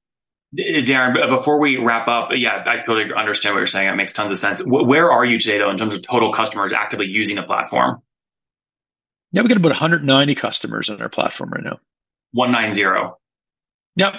Darren, 0.56 1.14
before 1.28 1.60
we 1.60 1.76
wrap 1.76 2.08
up, 2.08 2.30
yeah, 2.34 2.64
I 2.66 2.78
totally 2.78 3.12
understand 3.14 3.54
what 3.54 3.60
you're 3.60 3.66
saying. 3.66 3.88
It 3.88 3.94
makes 3.94 4.12
tons 4.12 4.32
of 4.32 4.38
sense. 4.38 4.60
Where 4.64 5.12
are 5.12 5.24
you 5.24 5.38
today, 5.38 5.58
though, 5.58 5.70
in 5.70 5.76
terms 5.76 5.94
of 5.94 6.02
total 6.02 6.32
customers 6.32 6.72
actively 6.72 7.06
using 7.06 7.36
the 7.36 7.44
platform? 7.44 8.02
Yeah, 9.32 9.42
we 9.42 9.48
got 9.48 9.58
about 9.58 9.68
190 9.68 10.34
customers 10.34 10.90
on 10.90 11.00
our 11.00 11.08
platform 11.08 11.50
right 11.50 11.62
now. 11.62 11.78
190. 12.32 13.14
Yep. 13.96 14.14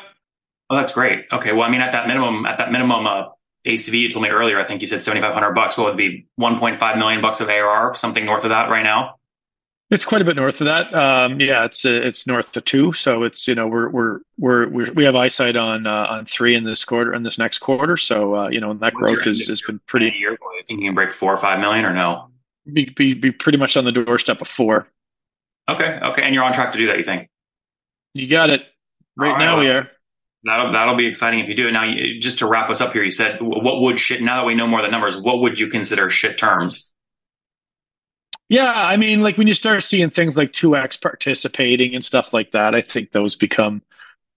Oh, 0.69 0.77
that's 0.77 0.93
great. 0.93 1.25
Okay. 1.33 1.51
Well, 1.51 1.63
I 1.63 1.69
mean, 1.69 1.81
at 1.81 1.91
that 1.91 2.07
minimum, 2.07 2.45
at 2.45 2.57
that 2.59 2.71
minimum 2.71 3.05
uh, 3.05 3.23
ACV 3.65 3.93
you 3.93 4.09
told 4.09 4.23
me 4.23 4.29
earlier, 4.29 4.59
I 4.59 4.65
think 4.65 4.81
you 4.81 4.87
said 4.87 5.03
7,500 5.03 5.51
bucks. 5.53 5.77
What 5.77 5.87
would 5.87 5.97
be 5.97 6.27
1.5 6.39 6.97
million 6.97 7.21
bucks 7.21 7.41
of 7.41 7.49
ARR, 7.49 7.95
something 7.95 8.25
north 8.25 8.43
of 8.43 8.49
that 8.49 8.69
right 8.69 8.83
now? 8.83 9.15
It's 9.91 10.05
quite 10.05 10.21
a 10.21 10.25
bit 10.25 10.37
north 10.37 10.61
of 10.61 10.65
that. 10.65 10.93
Um, 10.95 11.41
yeah, 11.41 11.65
it's 11.65 11.85
uh, 11.85 11.89
it's 11.89 12.25
north 12.25 12.55
of 12.55 12.63
two. 12.63 12.93
So 12.93 13.23
it's 13.23 13.45
you 13.45 13.55
know 13.55 13.67
we're 13.67 13.89
we're 13.89 14.19
we're, 14.37 14.69
we're 14.69 14.91
we 14.93 15.03
have 15.03 15.17
eyesight 15.17 15.57
on 15.57 15.85
uh, 15.85 16.07
on 16.09 16.25
three 16.25 16.55
in 16.55 16.63
this 16.63 16.85
quarter 16.85 17.13
in 17.13 17.23
this 17.23 17.37
next 17.37 17.59
quarter. 17.59 17.97
So 17.97 18.35
uh, 18.35 18.47
you 18.47 18.61
know 18.61 18.73
that 18.73 18.93
What's 18.93 19.11
growth 19.11 19.25
has, 19.25 19.47
has 19.47 19.61
been 19.61 19.81
pretty. 19.87 20.13
Year? 20.17 20.31
You 20.31 20.63
think 20.65 20.79
you 20.79 20.87
can 20.87 20.95
break 20.95 21.11
four 21.11 21.33
or 21.33 21.37
five 21.37 21.59
million 21.59 21.83
or 21.83 21.93
no? 21.93 22.29
Be, 22.71 22.85
be 22.85 23.15
be 23.15 23.31
pretty 23.31 23.57
much 23.57 23.75
on 23.75 23.83
the 23.83 23.91
doorstep 23.91 24.39
of 24.39 24.47
four. 24.47 24.87
Okay, 25.67 25.99
okay, 26.01 26.21
and 26.21 26.33
you're 26.33 26.45
on 26.45 26.53
track 26.53 26.71
to 26.71 26.77
do 26.77 26.87
that. 26.87 26.97
You 26.97 27.03
think? 27.03 27.29
You 28.13 28.27
got 28.27 28.49
it. 28.49 28.63
Right, 29.17 29.33
right 29.33 29.39
now 29.39 29.59
we 29.59 29.67
are. 29.67 29.89
That'll 30.43 30.71
that'll 30.71 30.95
be 30.95 31.07
exciting 31.07 31.39
if 31.39 31.49
you 31.49 31.55
do 31.55 31.67
it. 31.67 31.71
Now, 31.71 31.91
just 32.19 32.39
to 32.39 32.47
wrap 32.47 32.69
us 32.69 32.81
up 32.81 32.93
here, 32.93 33.03
you 33.03 33.11
said 33.11 33.37
what 33.41 33.81
would 33.81 33.99
shit? 33.99 34.21
Now 34.21 34.41
that 34.41 34.47
we 34.47 34.55
know 34.55 34.67
more 34.67 34.79
of 34.79 34.85
the 34.85 34.91
numbers, 34.91 35.15
what 35.15 35.41
would 35.41 35.59
you 35.59 35.67
consider 35.67 36.09
shit 36.09 36.37
terms? 36.37 36.91
Yeah, 38.49 38.73
I 38.75 38.97
mean, 38.97 39.21
like 39.21 39.37
when 39.37 39.47
you 39.47 39.53
start 39.53 39.81
seeing 39.83 40.09
things 40.09 40.37
like 40.37 40.51
2x 40.51 41.01
participating 41.01 41.95
and 41.95 42.03
stuff 42.03 42.33
like 42.33 42.51
that, 42.51 42.75
I 42.75 42.81
think 42.81 43.11
those 43.11 43.33
become, 43.33 43.81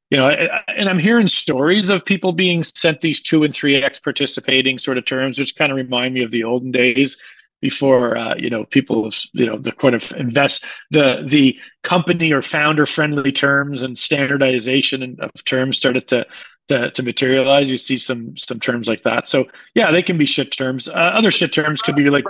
you 0.09 0.17
know, 0.17 0.29
and 0.29 0.89
I'm 0.89 1.01
hearing 1.01 1.27
stories 1.27 1.91
of 1.91 2.05
people 2.05 2.33
being 2.33 2.63
sent 2.63 3.01
these 3.01 3.21
2 3.21 3.43
and 3.43 3.53
3x 3.53 4.01
participating 4.05 4.79
sort 4.79 4.99
of 4.99 5.05
terms, 5.05 5.37
which 5.37 5.57
kind 5.57 5.73
of 5.73 5.77
remind 5.77 6.15
me 6.15 6.23
of 6.23 6.31
the 6.31 6.45
olden 6.45 6.71
days 6.71 7.21
before 7.61 8.17
uh, 8.17 8.35
you 8.37 8.51
know 8.51 8.65
people 8.65 9.11
you 9.33 9.47
know 9.47 9.57
the 9.57 9.73
kind 9.73 9.95
of 9.95 10.13
invest 10.13 10.65
the 10.91 11.23
the 11.27 11.59
company 11.83 12.33
or 12.33 12.43
founder 12.43 12.87
friendly 12.87 13.33
terms 13.33 13.83
and 13.83 13.97
standardization 13.97 15.17
of 15.21 15.45
terms 15.45 15.77
started 15.77 16.07
to 16.09 16.27
to, 16.69 16.91
to 16.91 17.03
materialize. 17.03 17.71
You 17.71 17.79
see 17.79 17.97
some 17.97 18.37
some 18.37 18.61
terms 18.61 18.89
like 18.89 19.03
that. 19.03 19.29
So 19.29 19.47
yeah, 19.75 19.91
they 19.91 20.03
can 20.03 20.19
be 20.19 20.25
shit 20.25 20.53
terms. 20.53 20.89
Uh, 20.89 20.93
other 20.93 21.31
shit 21.31 21.53
terms 21.53 21.83
could 21.83 21.97
be 21.97 22.11
like 22.11 22.25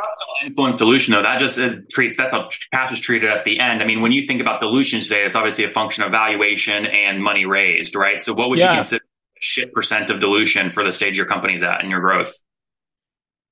influence 0.44 0.76
dilution 0.76 1.14
though. 1.14 1.22
That 1.22 1.40
just 1.40 1.60
treats 1.90 2.16
that's 2.16 2.32
how 2.32 2.48
cash 2.72 2.92
is 2.92 3.00
treated 3.00 3.30
at 3.30 3.44
the 3.44 3.60
end. 3.60 3.82
I 3.82 3.87
mean, 3.87 4.00
when 4.00 4.12
you 4.12 4.26
think 4.26 4.40
about 4.40 4.60
dilution 4.60 5.00
today, 5.00 5.24
it's 5.24 5.37
obviously 5.37 5.64
a 5.64 5.70
function 5.70 6.04
of 6.04 6.10
valuation 6.10 6.87
and 6.87 7.22
money 7.22 7.46
raised, 7.46 7.94
right? 7.94 8.20
So 8.20 8.34
what 8.34 8.50
would 8.50 8.58
yeah. 8.58 8.72
you 8.72 8.76
consider 8.78 9.04
shit 9.38 9.72
percent 9.72 10.10
of 10.10 10.20
dilution 10.20 10.72
for 10.72 10.84
the 10.84 10.92
stage 10.92 11.16
your 11.16 11.26
company's 11.26 11.62
at 11.62 11.80
and 11.80 11.90
your 11.90 12.00
growth? 12.00 12.34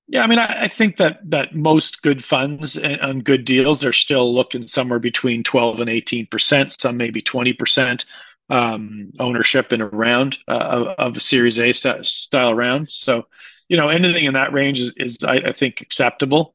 Yeah, 0.08 0.22
I 0.22 0.26
mean, 0.26 0.38
I, 0.38 0.64
I, 0.64 0.68
think 0.68 0.96
that 0.96 1.20
that 1.30 1.54
most 1.54 2.02
good 2.02 2.22
funds 2.22 2.76
and, 2.76 3.00
and, 3.00 3.24
good 3.24 3.44
deals 3.44 3.84
are 3.84 3.92
still 3.92 4.34
looking 4.34 4.66
somewhere 4.66 4.98
between 4.98 5.42
twelve 5.42 5.80
and 5.80 5.88
eighteen 5.88 6.26
percent. 6.26 6.72
Some 6.72 6.96
maybe 6.96 7.22
twenty 7.22 7.52
percent 7.52 8.04
um, 8.52 9.10
ownership 9.18 9.72
in 9.72 9.80
a 9.80 9.86
round 9.86 10.38
uh, 10.46 10.94
of, 10.98 11.16
a 11.16 11.20
Series 11.20 11.58
A 11.58 11.72
style 11.72 12.54
round. 12.54 12.90
So, 12.90 13.26
you 13.68 13.76
know, 13.76 13.88
anything 13.88 14.24
in 14.24 14.34
that 14.34 14.52
range 14.52 14.80
is, 14.80 14.92
is 14.96 15.18
I, 15.24 15.36
I, 15.36 15.52
think, 15.52 15.80
acceptable. 15.80 16.54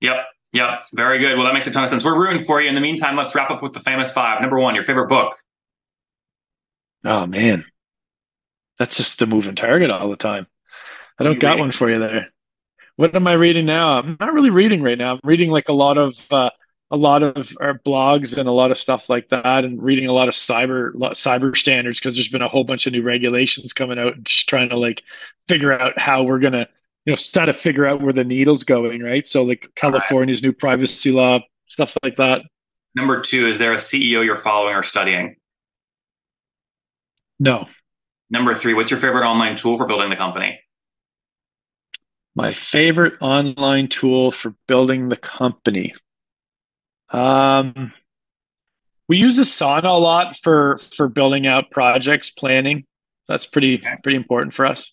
Yep. 0.00 0.16
Yep. 0.52 0.68
Very 0.92 1.18
good. 1.18 1.36
Well, 1.36 1.46
that 1.46 1.54
makes 1.54 1.66
a 1.66 1.70
ton 1.70 1.84
of 1.84 1.90
sense. 1.90 2.04
We're 2.04 2.18
rooting 2.18 2.44
for 2.44 2.60
you. 2.60 2.68
In 2.68 2.74
the 2.74 2.80
meantime, 2.80 3.16
let's 3.16 3.34
wrap 3.34 3.50
up 3.50 3.62
with 3.62 3.72
the 3.72 3.80
famous 3.80 4.12
five. 4.12 4.40
Number 4.40 4.58
one, 4.58 4.74
your 4.74 4.84
favorite 4.84 5.08
book. 5.08 5.36
Oh, 7.04 7.26
man. 7.26 7.64
That's 8.78 8.98
just 8.98 9.18
the 9.18 9.26
moving 9.26 9.54
target 9.54 9.90
all 9.90 10.10
the 10.10 10.16
time. 10.16 10.46
I 11.18 11.24
don't 11.24 11.40
got 11.40 11.50
reading? 11.50 11.60
one 11.60 11.70
for 11.70 11.90
you 11.90 11.98
there. 11.98 12.28
What 12.96 13.14
am 13.14 13.26
I 13.26 13.34
reading 13.34 13.66
now? 13.66 13.98
I'm 13.98 14.16
not 14.18 14.32
really 14.32 14.50
reading 14.50 14.82
right 14.82 14.98
now. 14.98 15.12
I'm 15.12 15.20
reading 15.22 15.50
like 15.50 15.68
a 15.68 15.72
lot 15.72 15.98
of 15.98 16.32
uh, 16.32 16.50
a 16.90 16.96
lot 16.96 17.22
of 17.22 17.56
our 17.60 17.78
blogs 17.80 18.36
and 18.38 18.48
a 18.48 18.52
lot 18.52 18.70
of 18.70 18.78
stuff 18.78 19.10
like 19.10 19.28
that 19.30 19.64
and 19.64 19.82
reading 19.82 20.06
a 20.06 20.12
lot 20.12 20.28
of 20.28 20.34
cyber 20.34 20.92
cyber 20.94 21.56
standards 21.56 21.98
because 21.98 22.14
there's 22.14 22.28
been 22.28 22.42
a 22.42 22.48
whole 22.48 22.64
bunch 22.64 22.86
of 22.86 22.92
new 22.92 23.02
regulations 23.02 23.72
coming 23.72 23.98
out 23.98 24.14
and 24.14 24.24
just 24.24 24.48
trying 24.48 24.68
to 24.68 24.78
like 24.78 25.02
figure 25.48 25.72
out 25.72 25.98
how 25.98 26.22
we're 26.22 26.38
gonna 26.38 26.66
you 27.04 27.12
know 27.12 27.16
try 27.16 27.44
to 27.44 27.52
figure 27.52 27.86
out 27.86 28.00
where 28.00 28.12
the 28.12 28.24
needle's 28.24 28.62
going 28.62 29.02
right 29.02 29.26
so 29.26 29.42
like 29.42 29.68
california's 29.74 30.42
new 30.42 30.52
privacy 30.52 31.10
law 31.10 31.40
stuff 31.66 31.96
like 32.04 32.16
that 32.16 32.42
number 32.94 33.20
two 33.20 33.48
is 33.48 33.58
there 33.58 33.72
a 33.72 33.76
ceo 33.76 34.24
you're 34.24 34.36
following 34.36 34.74
or 34.74 34.84
studying 34.84 35.34
no 37.40 37.64
number 38.30 38.54
three 38.54 38.74
what's 38.74 38.92
your 38.92 39.00
favorite 39.00 39.26
online 39.26 39.56
tool 39.56 39.76
for 39.76 39.86
building 39.86 40.10
the 40.10 40.16
company 40.16 40.60
my 42.36 42.52
favorite 42.52 43.14
online 43.20 43.88
tool 43.88 44.30
for 44.30 44.54
building 44.68 45.08
the 45.08 45.16
company 45.16 45.92
um, 47.10 47.92
we 49.08 49.18
use 49.18 49.38
Asana 49.38 49.84
a 49.84 49.98
lot 49.98 50.36
for 50.36 50.78
for 50.78 51.08
building 51.08 51.46
out 51.46 51.70
projects, 51.70 52.30
planning. 52.30 52.84
That's 53.28 53.46
pretty 53.46 53.78
pretty 54.02 54.16
important 54.16 54.54
for 54.54 54.66
us. 54.66 54.92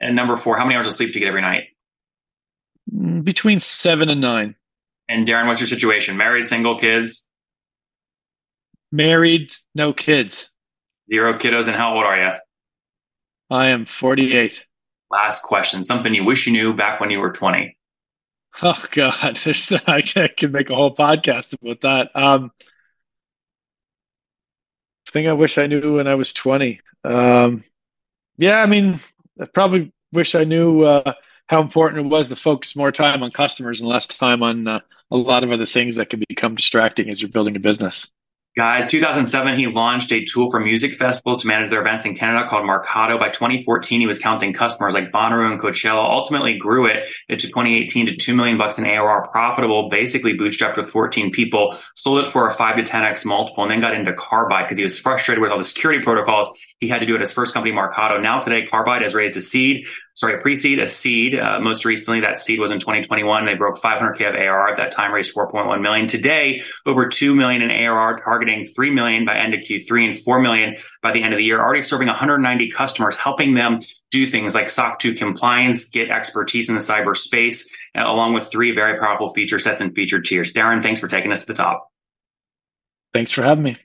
And 0.00 0.14
number 0.14 0.36
four, 0.36 0.58
how 0.58 0.64
many 0.64 0.76
hours 0.76 0.86
of 0.86 0.92
sleep 0.92 1.12
do 1.12 1.18
you 1.18 1.24
get 1.24 1.28
every 1.28 1.40
night? 1.40 1.64
Mm, 2.94 3.24
between 3.24 3.60
seven 3.60 4.10
and 4.10 4.20
nine. 4.20 4.54
And 5.08 5.26
Darren, 5.26 5.46
what's 5.46 5.60
your 5.60 5.68
situation? 5.68 6.16
Married, 6.16 6.48
single, 6.48 6.78
kids? 6.78 7.30
Married, 8.92 9.52
no 9.74 9.92
kids. 9.92 10.50
Zero 11.08 11.38
kiddos. 11.38 11.68
And 11.68 11.76
how 11.76 11.94
old 11.94 12.04
are 12.04 12.16
you? 12.18 12.32
I 13.48 13.68
am 13.68 13.86
48. 13.86 14.65
Last 15.10 15.42
question. 15.42 15.84
Something 15.84 16.14
you 16.14 16.24
wish 16.24 16.46
you 16.46 16.52
knew 16.52 16.74
back 16.74 17.00
when 17.00 17.10
you 17.10 17.20
were 17.20 17.32
20. 17.32 17.76
Oh 18.62 18.84
God, 18.90 19.38
I 19.86 20.02
could 20.02 20.52
make 20.52 20.70
a 20.70 20.74
whole 20.74 20.94
podcast 20.94 21.54
about 21.60 21.82
that. 21.82 22.10
Um, 22.14 22.52
thing 25.10 25.28
I 25.28 25.32
wish 25.32 25.58
I 25.58 25.66
knew 25.66 25.96
when 25.96 26.06
I 26.06 26.14
was 26.14 26.32
20. 26.32 26.80
Um, 27.04 27.64
yeah, 28.36 28.58
I 28.58 28.66
mean, 28.66 29.00
I 29.40 29.46
probably 29.46 29.92
wish 30.12 30.34
I 30.34 30.44
knew 30.44 30.82
uh, 30.82 31.14
how 31.48 31.62
important 31.62 32.06
it 32.06 32.10
was 32.10 32.28
to 32.28 32.36
focus 32.36 32.76
more 32.76 32.92
time 32.92 33.22
on 33.22 33.30
customers 33.30 33.80
and 33.80 33.88
less 33.88 34.06
time 34.06 34.42
on 34.42 34.66
uh, 34.66 34.80
a 35.10 35.16
lot 35.16 35.44
of 35.44 35.52
other 35.52 35.66
things 35.66 35.96
that 35.96 36.10
can 36.10 36.22
become 36.28 36.54
distracting 36.54 37.08
as 37.08 37.22
you're 37.22 37.30
building 37.30 37.56
a 37.56 37.60
business. 37.60 38.14
Guys, 38.56 38.86
2007, 38.86 39.58
he 39.58 39.66
launched 39.66 40.10
a 40.12 40.24
tool 40.24 40.50
for 40.50 40.58
music 40.58 40.94
festival 40.94 41.36
to 41.36 41.46
manage 41.46 41.68
their 41.68 41.82
events 41.82 42.06
in 42.06 42.16
Canada 42.16 42.48
called 42.48 42.64
Marcato. 42.64 43.18
By 43.18 43.28
2014, 43.28 44.00
he 44.00 44.06
was 44.06 44.18
counting 44.18 44.54
customers 44.54 44.94
like 44.94 45.12
Bonnaroo 45.12 45.52
and 45.52 45.60
Coachella, 45.60 46.02
ultimately 46.02 46.56
grew 46.56 46.86
it 46.86 47.06
to 47.28 47.36
2018 47.36 48.06
to 48.06 48.16
2 48.16 48.34
million 48.34 48.56
bucks 48.56 48.78
in 48.78 48.86
ARR 48.86 49.28
profitable, 49.28 49.90
basically 49.90 50.38
bootstrapped 50.38 50.78
with 50.78 50.88
14 50.88 51.30
people, 51.32 51.76
sold 51.94 52.26
it 52.26 52.32
for 52.32 52.48
a 52.48 52.52
5 52.54 52.76
to 52.76 52.82
10x 52.82 53.26
multiple, 53.26 53.62
and 53.62 53.70
then 53.70 53.80
got 53.80 53.92
into 53.92 54.14
Carbide 54.14 54.64
because 54.64 54.78
he 54.78 54.84
was 54.84 54.98
frustrated 54.98 55.42
with 55.42 55.50
all 55.50 55.58
the 55.58 55.64
security 55.64 56.02
protocols 56.02 56.48
he 56.80 56.88
had 56.88 57.00
to 57.00 57.06
do 57.06 57.14
at 57.14 57.20
his 57.20 57.32
first 57.32 57.52
company, 57.52 57.74
Marcato. 57.74 58.22
Now 58.22 58.40
today, 58.40 58.64
Carbide 58.64 59.02
has 59.02 59.14
raised 59.14 59.36
a 59.36 59.42
seed 59.42 59.86
sorry, 60.16 60.34
a 60.34 60.38
pre-seed, 60.38 60.78
a 60.78 60.86
seed. 60.86 61.38
Uh, 61.38 61.60
most 61.60 61.84
recently, 61.84 62.20
that 62.20 62.38
seed 62.38 62.58
was 62.58 62.70
in 62.70 62.80
2021. 62.80 63.44
They 63.44 63.54
broke 63.54 63.80
500k 63.80 64.28
of 64.28 64.34
ARR 64.34 64.68
at 64.68 64.76
that 64.78 64.90
time, 64.90 65.12
raised 65.12 65.34
4.1 65.34 65.80
million. 65.80 66.06
Today, 66.08 66.62
over 66.86 67.06
2 67.06 67.34
million 67.34 67.62
in 67.62 67.70
ARR, 67.70 68.16
targeting 68.16 68.64
3 68.64 68.90
million 68.90 69.24
by 69.24 69.36
end 69.36 69.54
of 69.54 69.60
Q3 69.60 70.08
and 70.08 70.18
4 70.18 70.40
million 70.40 70.76
by 71.02 71.12
the 71.12 71.22
end 71.22 71.34
of 71.34 71.38
the 71.38 71.44
year. 71.44 71.60
Already 71.60 71.82
serving 71.82 72.08
190 72.08 72.70
customers, 72.70 73.16
helping 73.16 73.54
them 73.54 73.80
do 74.10 74.26
things 74.26 74.54
like 74.54 74.70
SOC 74.70 74.98
2 74.98 75.14
compliance, 75.14 75.88
get 75.88 76.10
expertise 76.10 76.68
in 76.68 76.74
the 76.74 76.80
cyberspace, 76.80 77.66
uh, 77.96 78.04
along 78.06 78.32
with 78.32 78.50
three 78.50 78.74
very 78.74 78.98
powerful 78.98 79.30
feature 79.30 79.58
sets 79.58 79.80
and 79.80 79.94
feature 79.94 80.20
tiers. 80.20 80.52
Darren, 80.52 80.82
thanks 80.82 80.98
for 80.98 81.08
taking 81.08 81.30
us 81.30 81.40
to 81.40 81.46
the 81.46 81.54
top. 81.54 81.90
Thanks 83.12 83.32
for 83.32 83.42
having 83.42 83.64
me. 83.64 83.76